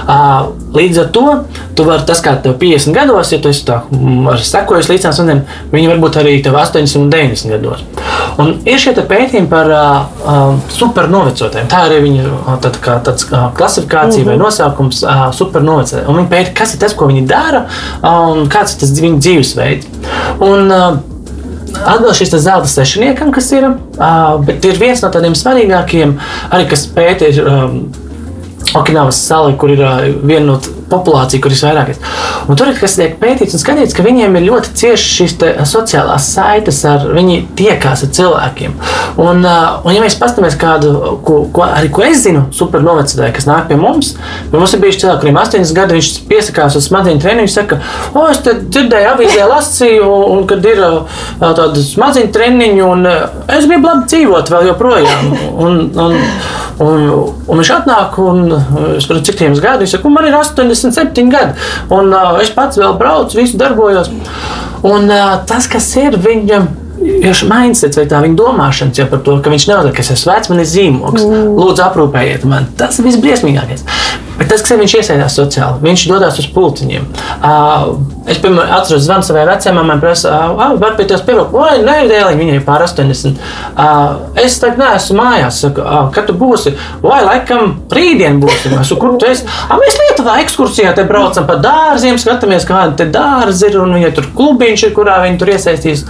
[0.07, 1.23] Uh, līdz ar to,
[1.75, 5.07] tu vari tas, kā tev 50 gados, ja tu esi tā, mm, ar sekojusi līdz
[5.09, 5.41] tādiem,
[5.73, 7.83] viņi varbūt arī tev 80 un 90 gados.
[8.41, 11.67] Un ir šie pētījumi par uh, supernovecotiem.
[11.71, 14.31] Tā arī viņa tāda kā tāds klasifikācija mm -hmm.
[14.31, 16.07] vai nosaukums uh, supernovecotiem.
[16.07, 17.65] Viņi pēta, kas ir tas, ko viņi dara
[18.03, 19.87] un kāds ir tas viņu dzīvesveids.
[20.39, 21.16] Un, uh,
[21.85, 23.69] Atbilst šis zelta sešniekam, kas ir,
[24.47, 26.17] bet ir viens no tādiem svarīgākiem,
[26.51, 27.43] arī kas pēta ir
[28.75, 29.83] Okinawas sala, kur ir
[30.27, 30.57] viena no
[30.91, 31.99] populācija, kur ir vairākas.
[32.47, 35.35] Un tur ir kas tiek pētīts un skatīts, ka viņiem ir ļoti cieši šīs
[35.69, 38.75] sociālās saites, ar, viņi tiekās ar cilvēkiem.
[39.21, 40.93] Un, uh, un ja mēs paskatāmies kādu,
[41.25, 44.13] ko, ko, arī ko es zinu, supernovecotāju, kas nāk pie mums,
[44.51, 47.79] pie mums ir bijuši cilvēki, kuriem 80 gadi, viņš piesakās uz smadzeņu treniņu, saka,
[48.13, 53.09] o, es te dzirdēju, avīzē lasīju, un, un kad ir uh, tāda smadzeņu treniņu, un
[53.09, 55.33] uh, es gribu labi dzīvot vēl joprojām.
[55.57, 56.17] Un, un,
[56.83, 57.07] Un,
[57.49, 58.51] un viņš atnāk, un
[58.93, 59.85] es saprotu, cik viņam gadi.
[59.85, 64.11] Viņš saka, man ir 87 gadi, un uh, es pats vēl braucu, visu darbojos.
[64.85, 66.69] Un uh, tas, kas ir viņam.
[66.97, 70.31] Viņš mindsets vai tā viņa domāšana jau par to, ka viņš neuzliek, ka es esmu
[70.33, 71.25] vecs, man ir zīmogs.
[71.25, 71.51] Mm.
[71.57, 72.73] Lūdzu, aprūpējiet mani.
[72.77, 73.85] Tas ir visbriesmīgākais.
[74.37, 77.07] Bet tas, kas viņš iesaistās sociāli, viņš dodas uz pulciņiem.
[77.41, 77.95] Uh,
[78.29, 81.95] es, piemēram, atceros, zvanu savai vecumam, man prasa, ah, var pie tevis pievilkt, vai nē,
[82.11, 83.41] dēliņ, viņai pār 80.
[83.73, 88.77] Uh, es tagad neesmu mājās, saku, uh, kad tu būsi, vai laikam rītdien būsim.
[88.77, 89.47] Es kur tu esi?
[89.67, 94.13] Ah, mēs Lietuvā ekskursijā te braucam pa dārziem, skatāmies, kāda te dārzi ir, un viņai
[94.17, 96.05] tur klubiņš ir, kurā viņi tur iesaistīs.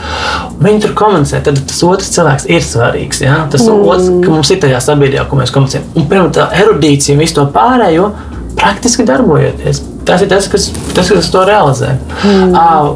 [0.63, 3.23] Viņi tur komunicē, tad tas otrs cilvēks ir svarīgs.
[3.23, 3.39] Ja?
[3.51, 3.87] Tas mm.
[3.87, 5.87] otrs, ka mums ir tajā sabiedrībā, ko mēs komunicējam.
[5.93, 8.11] Un, piemēram, tā erudīcija un visu to pārējo
[8.57, 9.81] praktiski darbojoties.
[10.07, 11.97] Tas ir tas, kas, tas, kas to realizē.
[12.23, 12.55] Mm.
[12.55, 12.95] Uh,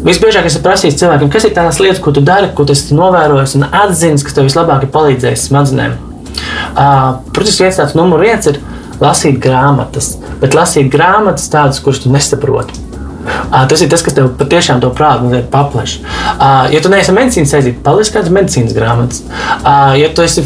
[0.00, 3.58] Visbiežāk es prasīju cilvēkiem, kas ir tās lietas, ko tu dari, ko tu esi novērojis
[3.58, 5.98] un atzīst, kas tev vislabāk ir palīdzējis smadzenēm.
[6.72, 8.62] Uh, Protams, viens tāds numurs viens ir
[9.02, 12.89] lasīt grāmatas, bet lasīt grāmatas tādas, kuras tu nesaproti.
[13.50, 15.98] Tas ir tas, kas tev patiešām to prātu paplaš.
[16.72, 19.22] Ja tu neesi medicīnas saistīts, palielinās kādas medicīnas grāmatas.
[20.00, 20.44] Ja tu esi,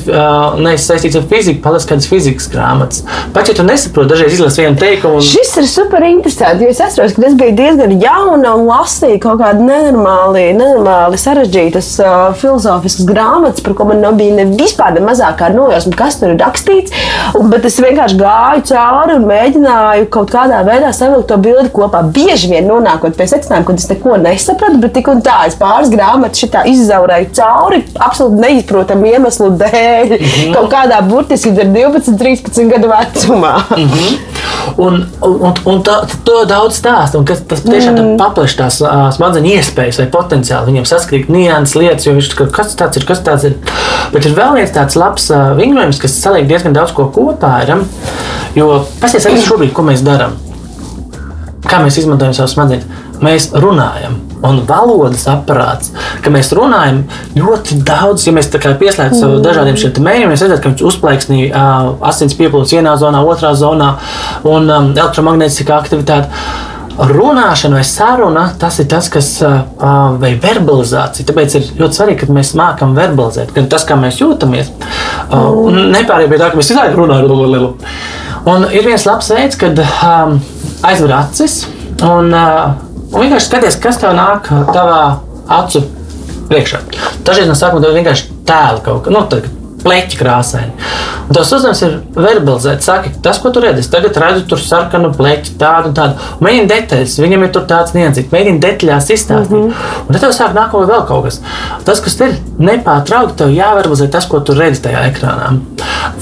[0.64, 3.04] neesi saistīts ar fiziku, palielinās kādas fizikas grāmatas.
[3.34, 5.20] Pat ja tu nesaproti, dažreiz izlasi vienu teikumu.
[5.20, 5.26] Un...
[5.26, 6.68] Šis ir super interesanti.
[6.70, 12.12] Es atceros, ka es biju diezgan jauna un lasīju kaut kādu nenormāli, nenormāli sarežģītas uh,
[12.40, 16.94] filozofiskas grāmatas, par ko man nebija ne vispār ne mazākā nojausma, kas tur ir rakstīts.
[17.38, 22.02] Un, bet es vienkārši gāju cauri un mēģināju kaut kādā veidā savilkt to bildi kopā.
[22.14, 25.92] Bieži vien nonākot pie secinājuma, ka es neko nesapratu, bet tik un tā es pāris
[25.92, 30.14] grāmatas šitā izzaurēju cauri absolūti neizprotamu iemeslu dēļ.
[30.14, 30.54] Mm -hmm.
[30.54, 33.56] Kaut kādā burtiski 12, 13 gadu vecumā.
[33.76, 34.34] Mm -hmm.
[34.76, 38.14] Un, un, un tā, to daudz stāsta, un kas, tas tiešām mm.
[38.20, 40.72] paplašina tās uh, smadzeņu iespējas vai potenciāli.
[40.72, 43.58] Viņam saskrīt nianses lietas, jo viņš ir kas tāds ir, kas tāds ir.
[44.14, 47.52] Bet ir vēl viens tāds labs uh, vingrojums, kas saliek diezgan daudz ko kopā.
[47.64, 47.84] Ir,
[48.58, 50.38] jo pasies arī šobrīd, ko mēs darām
[51.68, 53.02] kā mēs izmantojam savus smadzenes.
[53.24, 55.92] Mēs runājam, un valodas aparāts,
[56.24, 57.04] ka mēs runājam
[57.38, 58.26] ļoti daudz.
[58.28, 59.42] Ja mēs pieslēdzam sev mm.
[59.46, 63.94] dažādiem šiem mērķiem, mēs redzam, ka viņš uzplaiksnī uh, asins pieplūdes vienā zonā, otrā zonā
[64.48, 66.30] un um, elektromagnētiskā aktivitāte.
[66.94, 69.64] Runāšana vai saruna, tas ir tas, kas uh,
[70.20, 71.26] veids verbalizāciju.
[71.26, 74.70] Tāpēc ir ļoti svarīgi, ka mēs mākam verbalizēt, gan tas, kā mēs jūtamies.
[75.30, 75.88] Uh, mm.
[75.96, 78.23] Nepārējām pie tā, ka mēs izlaižam runājam.
[78.45, 80.36] Un ir viens labs veids, kad um,
[80.84, 81.62] aizver acis
[82.05, 82.74] un, uh,
[83.09, 85.01] un vienkārši skaties, kas tev nāk tavā
[85.62, 85.80] acu
[86.51, 86.82] priekšā.
[87.24, 89.14] Dažreiz no sākuma tev vienkārši tēla kaut kā.
[89.14, 89.24] Nu,
[89.85, 90.72] pleķi krāsaini.
[91.24, 93.87] Un tas uzdevums ir verbalizēt, saki, tas, ko tu redzi.
[93.93, 96.30] Tagad redzu tur sarkanu pleķi, tādu un tādu.
[96.45, 99.55] Mēģini detaļas, viņam ir tur tāds niansīgs, mēģini detaļās izstāstīt.
[99.55, 100.03] Mm -hmm.
[100.09, 101.41] Un tad tev sāk nākamā vēl kaut kas.
[101.85, 105.55] Tas, kas ir nepārtraukti, tev jāverbalizē tas, ko tu redzi tajā ekrānā.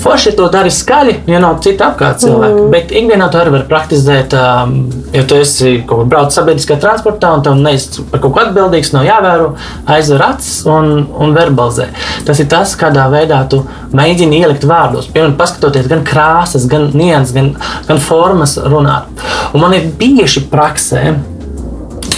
[0.03, 2.55] Forši to dari skaļi, ja nav cita apkārt cilvēka.
[2.55, 2.71] Mm -hmm.
[2.71, 7.35] Bet ikdienā to arī var praktizēt, um, ja tu esi kaut kur braucis sabiedriskā transportā
[7.35, 9.53] un tev neesi par kaut ko atbildīgs, nav jāvēro,
[9.87, 11.87] aizver acis un, un verbalizē.
[12.27, 13.61] Tas ir tas, kādā veidā tu
[13.96, 15.11] mēģini ielikt vārdos.
[15.12, 17.53] Piemēram, paskatoties gan krāsas, gan nianses, gan,
[17.88, 19.11] gan formas runāt.
[19.53, 21.12] Un man ir bijuši praksē.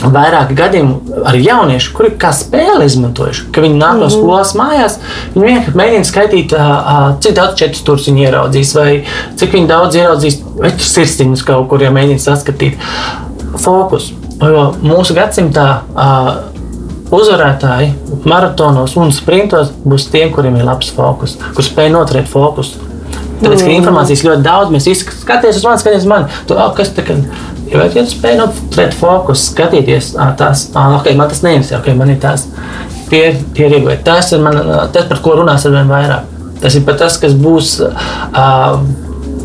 [0.04, 4.12] Vairāki gadījumi ar jauniešiem, kuri kā spēli izmantojuši, ka viņi nāk no mhm.
[4.12, 4.98] skolas mājās,
[5.32, 6.52] viņi vienkārši mēģina skaitīt,
[7.24, 8.88] cik daudz četrus stūrus viņi ieraudzīs, vai
[9.40, 12.76] cik daudz ieraudzīs veču sirsniņus kaut kur, ja mēģina saskatīt.
[13.64, 14.10] Fokus.
[14.42, 15.68] Jo mūsu gadsimtā
[17.14, 17.92] uzvarētāji
[18.28, 22.90] maratonos un sprintos būs tie, kuriem ir labs fokus, kuriem spēj noturēt fokusu.
[23.44, 23.76] Tāpēc, ka mm.
[23.80, 26.42] informācijas ļoti daudz, mēs skatāmies uz mani, skatāmies uz mani.
[26.48, 27.04] Tu, oh, kas tā,
[27.70, 31.90] ja vai tu spēj noturēt fokusu, skatīties, ah, tās, ah, ok, man tas neinteresē, ok,
[31.98, 32.46] man ir tās.
[33.10, 34.00] Tie, tie ir ieguvēji.
[34.06, 34.56] Tas ir man,
[34.94, 36.30] tas, par ko runās ar vien vairāk.
[36.62, 37.76] Tas ir pat tas, kas būs.
[37.84, 38.78] Uh,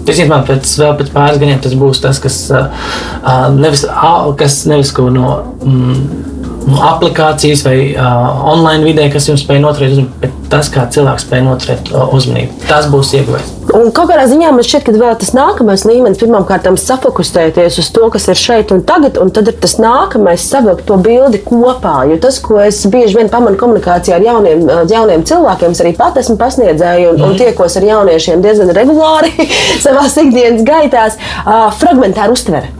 [0.10, 4.90] Visticamāk, pēc, vēl pēc pāris gadiem tas būs tas, kas, uh, nevis, uh, kas nevis
[4.96, 5.36] ko no.
[5.62, 6.39] Mm,
[6.78, 11.46] aplikācijas vai uh, online vidē, kas jums spēj noturēt uzmanību, bet tas, kā cilvēks spēj
[11.46, 13.56] noturēt uh, uzmanību, tas būs ieguvējis.
[13.78, 18.08] Un kaut kādā ziņā man šķiet, ka vēl tas nākamais līmenis, pirmkārt, safokusēties uz to,
[18.14, 22.00] kas ir šeit un tagad, un tad ir tas nākamais, savilkt to bildi kopā.
[22.10, 26.40] Jo tas, ko es bieži vien pamanu komunikācijā ar jauniem, jauniem cilvēkiem, arī pat esmu
[26.42, 27.28] pasniedzēju un, mm.
[27.28, 27.40] un mhm.
[27.44, 29.50] tiekos ar jauniešiem diezgan regulāri
[29.86, 32.74] savā ikdienas gaitās, uh, fragmentāra uztvere.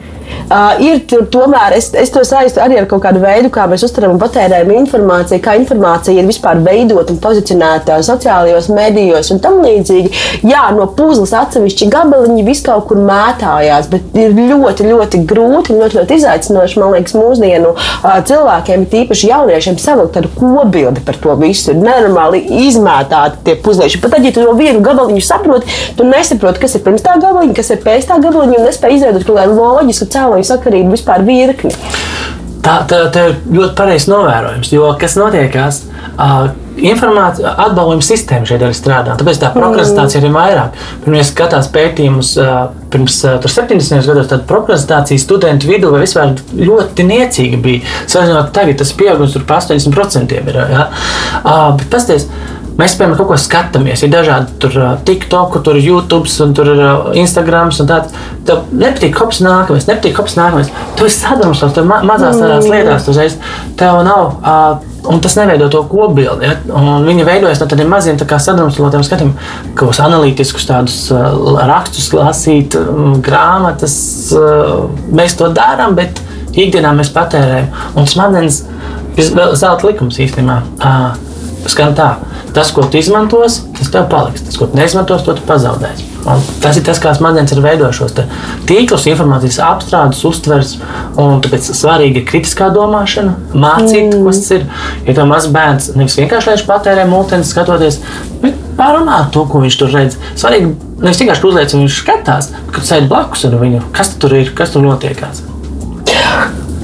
[0.50, 3.86] Uh, ir tur tomēr, es, es to saistu arī ar kaut kādu veidu, kā mēs
[3.88, 9.60] uztveram un patērējam informāciju, kā informācija ir vispār veidota un pozicionēta sociālajos medijos un tam
[9.64, 10.12] līdzīgi.
[10.50, 15.84] Jā, no puzles atsevišķi gabaliņi vis kaut kur mētājās, bet ir ļoti, ļoti grūti un
[15.84, 21.36] ļoti, ļoti izaicinoši, man liekas, mūsdienu uh, cilvēkiem, tīpaši jauniešiem, savilkt tādu kobildi par to
[21.40, 21.74] visu.
[21.74, 24.02] Ir nenormāli izmētāti tie puzlīši.
[24.04, 27.56] Pat tad, ja tu no vienu gabaliņu saproti, tu nesaproti, kas ir pirms tā gabaliņa,
[27.58, 30.10] kas ir pēc tā gabaliņa, un nespēj izveidot kaut kādu loģisku
[30.40, 31.74] cēloņu sakarību vispār virkni.
[32.60, 35.86] Tā, tā, tā ir ļoti pareizs novērojums, jo kas notiekās?
[36.20, 36.50] Uh,
[36.84, 39.16] informācija, atbalvojuma sistēma šeit arī strādā.
[39.20, 40.76] Tāpēc tā prokrastācija ir vairāk.
[41.06, 42.58] Pirmie skatās pētījumus uh,
[42.92, 44.04] pirms uh, 70.
[44.12, 47.96] gados, tad prokrastācija studentu vidū vispār ļoti niecīga bija.
[48.12, 50.62] Salīdzinot tagad, tas pieaugums tur pa 80% ir.
[50.76, 50.90] Ja?
[51.40, 52.28] Uh, bet pasties,
[52.80, 54.04] Mēs, piemēram, kaut ko skatāmies.
[54.06, 54.76] Ir dažādi tur
[55.08, 56.84] TikTok, tur ir YouTube, un tur ir
[57.20, 57.74] Instagram.
[58.48, 60.72] Tev nepatīk kops nākamais, nepatīk kops nākamais.
[60.96, 63.36] Tu esi sadrumstos, tev ma mazās tādās lietās uzreiz.
[63.80, 64.40] Tev nav.
[64.40, 66.44] Uh, Un tas neveido to kopbildi.
[66.44, 66.58] Ja?
[67.06, 69.32] Viņi veidojas no tādiem maziem tā sadrumstalotiem skatiem,
[69.80, 73.96] kādos analītiskus tādus uh, rakstus lasīt, um, grāmatas.
[74.36, 76.20] Uh, mēs to darām, bet
[76.52, 77.72] ikdienā mēs patērējam.
[77.96, 78.66] Un smadzenes
[79.16, 80.60] ir zelta likums īstenībā.
[80.84, 81.29] Uh,
[81.68, 82.14] skan tā
[82.54, 84.44] tas, ko tu izmantosi, tas tev paliks.
[84.46, 86.06] Tas, ko tu neizmantosi, to tu pazaudēsi.
[86.30, 88.16] Un tas ir tas, kā smadzenes ir veidojušos
[88.70, 90.76] tīklus, informācijas apstrādes, uztvers.
[91.16, 94.26] Tāpēc svarīga ir kritiskā domāšana, mācīt, mm.
[94.28, 94.66] kas tas ir.
[95.08, 98.02] Ja tev mazs bērns nevis vienkārši patērē mūteni, skatoties,
[98.44, 100.18] bet pārunāt to, ko viņš tur redz.
[100.40, 104.76] Svarīgi nevis vienkārši uzliek, un viņš skatās, kad sēž blakus viņu, kas tur ir, kas
[104.76, 105.49] tur notiekās.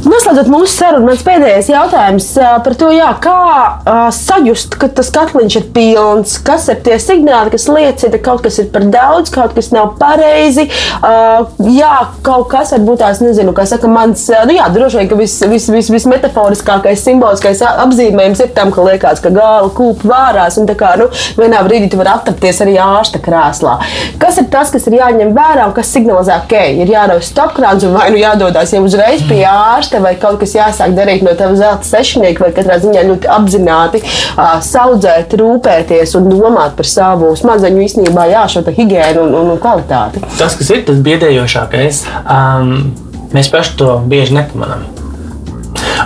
[0.06, 5.58] Noslēdzot mūsu sarunu, mans pēdējais jautājums par to, jā, kā uh, sajust, ka tas katliņš
[5.58, 9.56] ir pilns, kas ir tie signāli, kas liecina, ka kaut kas ir par daudz, kaut
[9.58, 10.68] kas nav pareizi.
[11.00, 11.94] Uh, jā,
[12.26, 17.02] kaut kas varbūt tās, nezinu, kā saka, mans, nu jā, droši vien, ka vismetaforiskākais, vis,
[17.02, 20.94] vis, vis simboliskais apzīmējums ir tam, ka liekas, ka gāla kūpa vārās, un tā kā,
[21.02, 23.80] nu, vienā brīdī tu vari atrapties arī ārsta krēslā.
[24.22, 27.86] Kas ir tas, kas ir jāņem vērā un kas signalizē, ka okay, ir jārauj stopkrāns
[27.88, 29.95] un vai nu jādodas jau uzreiz pie ārsta?
[29.96, 34.02] Ārste vai kaut kas jāsāk darīt no tava zelta sešnieka, vai katrā ziņā ļoti apzināti
[34.02, 39.60] uh, saudzēt, rūpēties un domāt par savu smadzeņu īstenībā, jā, šo higiēnu un, un, un
[39.60, 40.22] kvalitāti.
[40.38, 42.92] Tas, kas ir tas biedējošākais, um,
[43.34, 44.86] mēs paši to bieži nepamanām.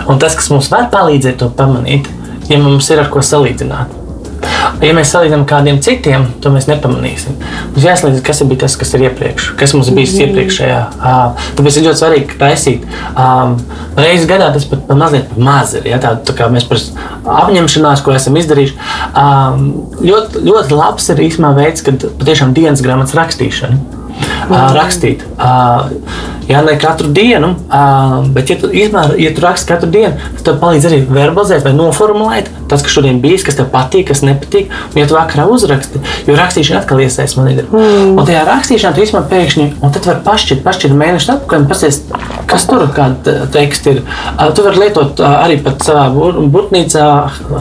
[0.08, 2.08] Un tas, kas mums var palīdzēt to pamanīt,
[2.50, 3.99] ja mums ir ar ko salīdzināt.
[4.80, 7.36] Ja mēs salīdzinām kādiem citiem, to mēs nepamanīsim.
[7.74, 10.22] Mums jāsalīdzina, kas bija tas, kas ir iepriekš, kas mums bija mm.
[10.26, 10.80] iepriekšējā.
[11.58, 12.86] Tāpēc ir ļoti svarīgi taisīt.
[13.98, 15.88] Reizes gadā tas pat mazliet maz ir.
[15.92, 16.80] Ja, tā, tā kā mēs par
[17.44, 18.78] apņemšanās, ko esam izdarījuši,
[20.08, 23.80] ļoti, ļoti labs ir īstenībā veids, kad patiešām dienas grāmatas rakstīšana.
[23.80, 24.74] Mm.
[24.76, 25.24] Rakstīt.
[26.50, 27.52] Jā, ne katru dienu,
[28.34, 31.74] bet, ja tu, izmēr, ja tu raksti katru dienu, tas tev palīdz arī verbalizēt vai
[31.76, 34.70] noformulēt tas, kas šodien bijis, kas tev patīk, kas nepatīk.
[34.92, 37.64] Un, ja tu vakarā uzraksti, jo rakstīšana atkal iesaistās man ir.
[37.66, 38.14] Mm.
[38.14, 42.00] Un tajā rakstīšanā tu īstenībā pēkšņi, un tad var pašķirt, pašķirt mēnešu atpakaļ un pasties,
[42.50, 44.02] kas tur kāda teksta ir.
[44.54, 47.08] Tu vari lietot arī pat savā burtnīcā,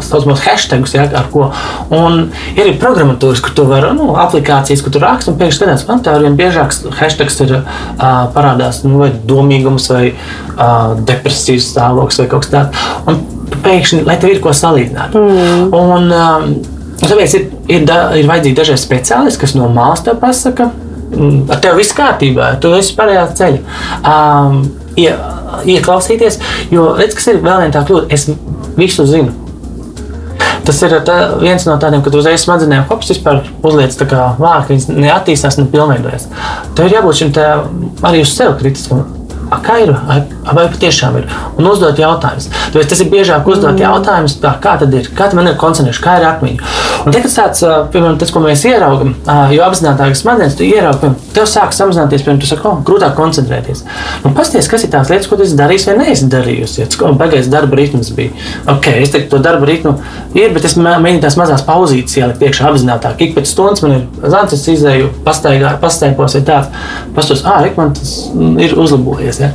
[0.06, 1.50] saucamos hashtagus, ja, ar ko.
[1.96, 5.88] Un ir arī programmatūras, kur tu vari, nu, aplikācijas, kur tu raksti un pēkšņi skatās,
[5.90, 7.56] man tā arvien biežāks hashtags ir
[7.98, 12.84] parādās parādās nu, vai domīgums, vai uh, depresijas stāvoklis, vai kaut kas tāds.
[13.08, 13.24] Un
[13.64, 15.16] pēkšņi, lai tev ir ko salīdzināt.
[15.16, 15.74] Mm.
[15.74, 16.60] Un, um,
[17.00, 20.66] Tāpēc ir, ir, da, ir vajadzīgi dažādi speciālisti, kas no malas te pasaka,
[21.14, 23.62] mm, ar tevi viss kārtībā, tu esi pareizā ceļa.
[24.04, 24.58] Um,
[25.00, 25.14] ie,
[25.78, 26.42] ieklausīties,
[26.76, 28.12] jo redz, kas ir vēl viena tā kļūda.
[28.12, 28.28] Es
[28.76, 29.32] visu zinu.
[30.70, 34.76] Tas ir tā, viens no tādiem, kad uzreiz smadzenēm hops vispār uzliek tā kā vārki,
[34.76, 36.28] viņas neattīstās, nepilnveidojas.
[36.78, 37.32] Tev ir jābūt šim
[38.06, 39.02] arī uz sevi kritiskam
[39.66, 39.94] kā ir,
[40.54, 41.28] vai patiešām ir,
[41.58, 42.50] un uzdot jautājumus.
[42.74, 43.84] Tāpēc tas ir biežāk uzdot mm.
[43.86, 46.74] jautājumus, tā, kā tad ir, kā man ir koncentrēšana, kā ir atmiņa.
[47.00, 49.14] Un kad tāds, piemēram, tas, ko mēs ieraugam,
[49.54, 53.86] jo apzinātāk smadzenes, tu ieraugi, piemēram, tev sāk samazināties, piemēram, tu saki, oh, grūtāk koncentrēties.
[54.26, 56.78] Nu, pasties, kas ir tās lietas, ko tu esi darījis vai neesi darījis.
[57.20, 58.34] Beigais darba ritms bija.
[58.70, 59.96] Ok, es teiktu, to darba ritmu
[60.36, 63.24] ir, bet es mēģinu tās mazās pauzītes ielikt iekšā apzinātāk.
[63.24, 66.84] Ik pēc stundas man ir zants, es izēju, pastaigā, pastaigos vai tāds.
[67.16, 69.39] Pastos, ah, man tas ir uzlabojies.
[69.40, 69.52] Ja?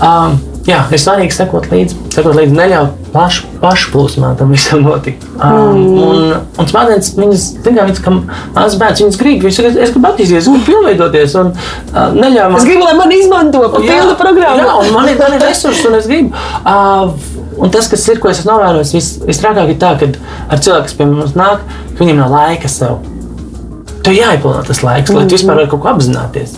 [0.00, 5.26] Um, jā, ir svarīgi sekot līdzi, sekot līdzi neļaut pašu, pašplūsmā tam visam notikt.
[5.36, 5.98] Um, mm.
[6.04, 10.10] Un, un smadzenes, viņas, kā viņas, ka mazs bērns, viņas grib, viņas saka, es gribu
[10.10, 12.58] attīstīties, es gribu pilnveidoties un uh, neļauj man.
[12.60, 14.64] Es gribu, lai man izmanto pa pilnu programmu.
[14.64, 16.48] Jā, un man ir, man ir resursi un es gribu.
[16.64, 20.06] Uh, Un tas, kas ir, ko es esmu novērojis, vis, visstrākāk ir tā, ka
[20.54, 21.66] ar cilvēku, kas pie mums nāk,
[21.98, 23.02] viņiem nav laika sev.
[24.00, 26.54] Tev jāieplāno tas laiks, lai tu vispār varētu kaut ko apzināties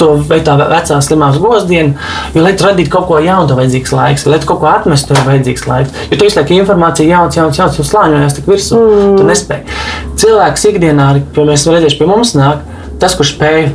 [0.00, 1.94] to vai tā vecā slimās gozdiena,
[2.34, 5.28] jo, lai tu radītu kaut ko jaunu, tev vajadzīgs laiks, lai kaut ko atmestu, tev
[5.30, 6.04] vajadzīgs laiks.
[6.10, 8.80] Jo tu visu laiku informācija jauns, jauns, jauns, un slāņojas tik virsū.
[8.82, 9.16] Mm.
[9.20, 9.80] Tu nespēji.
[10.22, 12.62] Cilvēks ikdienā, ja mēs redzējuši pie mums nāk,
[13.02, 13.68] tas, kurš spēj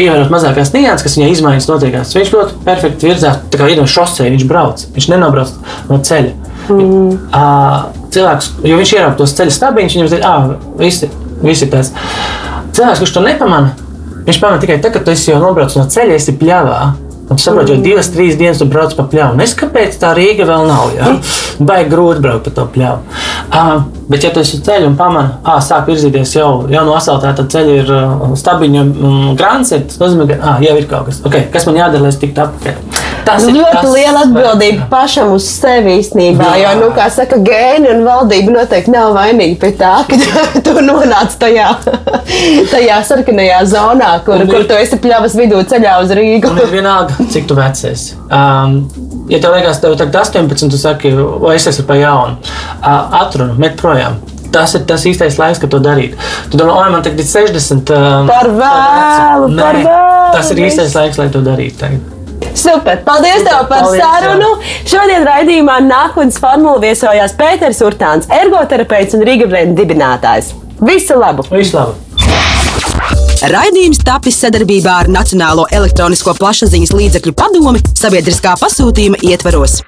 [0.00, 2.14] ievērot mazākās nianses, kas viņai izmaiņas notiekās.
[2.16, 5.52] Viņš ļoti perfekti virzās, tā kā ir no šoseja, viņš brauc, viņš nenobrauc
[5.90, 6.32] no ceļa.
[6.70, 7.18] Mm.
[8.14, 10.48] Cilvēks, jo viņš ierauga tos ceļu stabiņus, viņam ir ah,
[10.80, 11.10] visi,
[11.44, 11.92] visi tāds.
[12.76, 13.74] Cilvēks, kurš to nepamanā,
[14.26, 16.80] viņš pamanā tikai tad, kad tu esi jau nobraucis no ceļa, esi pļāvā.
[17.30, 19.38] Un tu saproti, jau divas, trīs dienas tu brauc pa pļāvu.
[19.44, 20.88] Es kāpēc tā Rīga vēl nav?
[20.96, 21.12] Ja?
[21.62, 23.20] Baigi grūti braukt pa to pļāvu.
[23.54, 27.46] Uh, bet, ja tu esi ceļā un pamani, ah, sāk virzīties jau, jau no asfaltēta
[27.54, 31.22] ceļa, ir uh, stabiņu um, grāns, tas nozīmē, ka ah, jau ir kaut kas.
[31.26, 33.00] Okay, kas man jādara, lai es tiktu apkārt?
[33.30, 34.88] Tas ir ļoti tas, liela atbildība vai...
[34.92, 36.48] pašam uz sevi īstenībā.
[36.58, 36.72] Jā.
[36.72, 41.36] Jo, nu, kā saka, gēni un valdība noteikti nav vainīgi pie tā, ka tu nonāc
[41.40, 41.68] tajā,
[42.74, 46.50] tajā sarkanajā zonā, kur, un kur tu esi pļavas vidū ceļā uz Rīgu.
[46.50, 48.18] Un ir vienalga, cik tu vecs esi.
[48.26, 48.82] Um,
[49.30, 53.56] ja tev liekas, tev tagad 18, tu saki, vai es esmu pa jaunu, uh, atrunu,
[53.60, 54.20] met projām.
[54.50, 56.16] Tas ir tas īstais laiks, kad to darīt.
[56.50, 57.92] Tu domā, oi, man tagad ir 60.
[57.94, 60.32] Um, par vēlu, par vēlu.
[60.34, 61.78] Tas ir īstais laiks, lai to darītu.
[61.84, 62.19] Tagad.
[62.54, 63.02] Super!
[63.06, 64.50] Paldies tev par Paldies, sarunu!
[64.60, 64.76] Jā.
[64.92, 70.54] Šodien raidījumā nākotnes formula viesojās Pēters Urtāns, ergoterapeits un Rīga Brenda dibinātājs.
[70.80, 71.46] Visu labu!
[71.52, 71.98] Visu labu!
[73.50, 79.80] Raidījums tapis sadarbībā ar Nacionālo elektronisko plašsaziņas līdzekļu padomi sabiedriskā pasūtījuma ietvaros.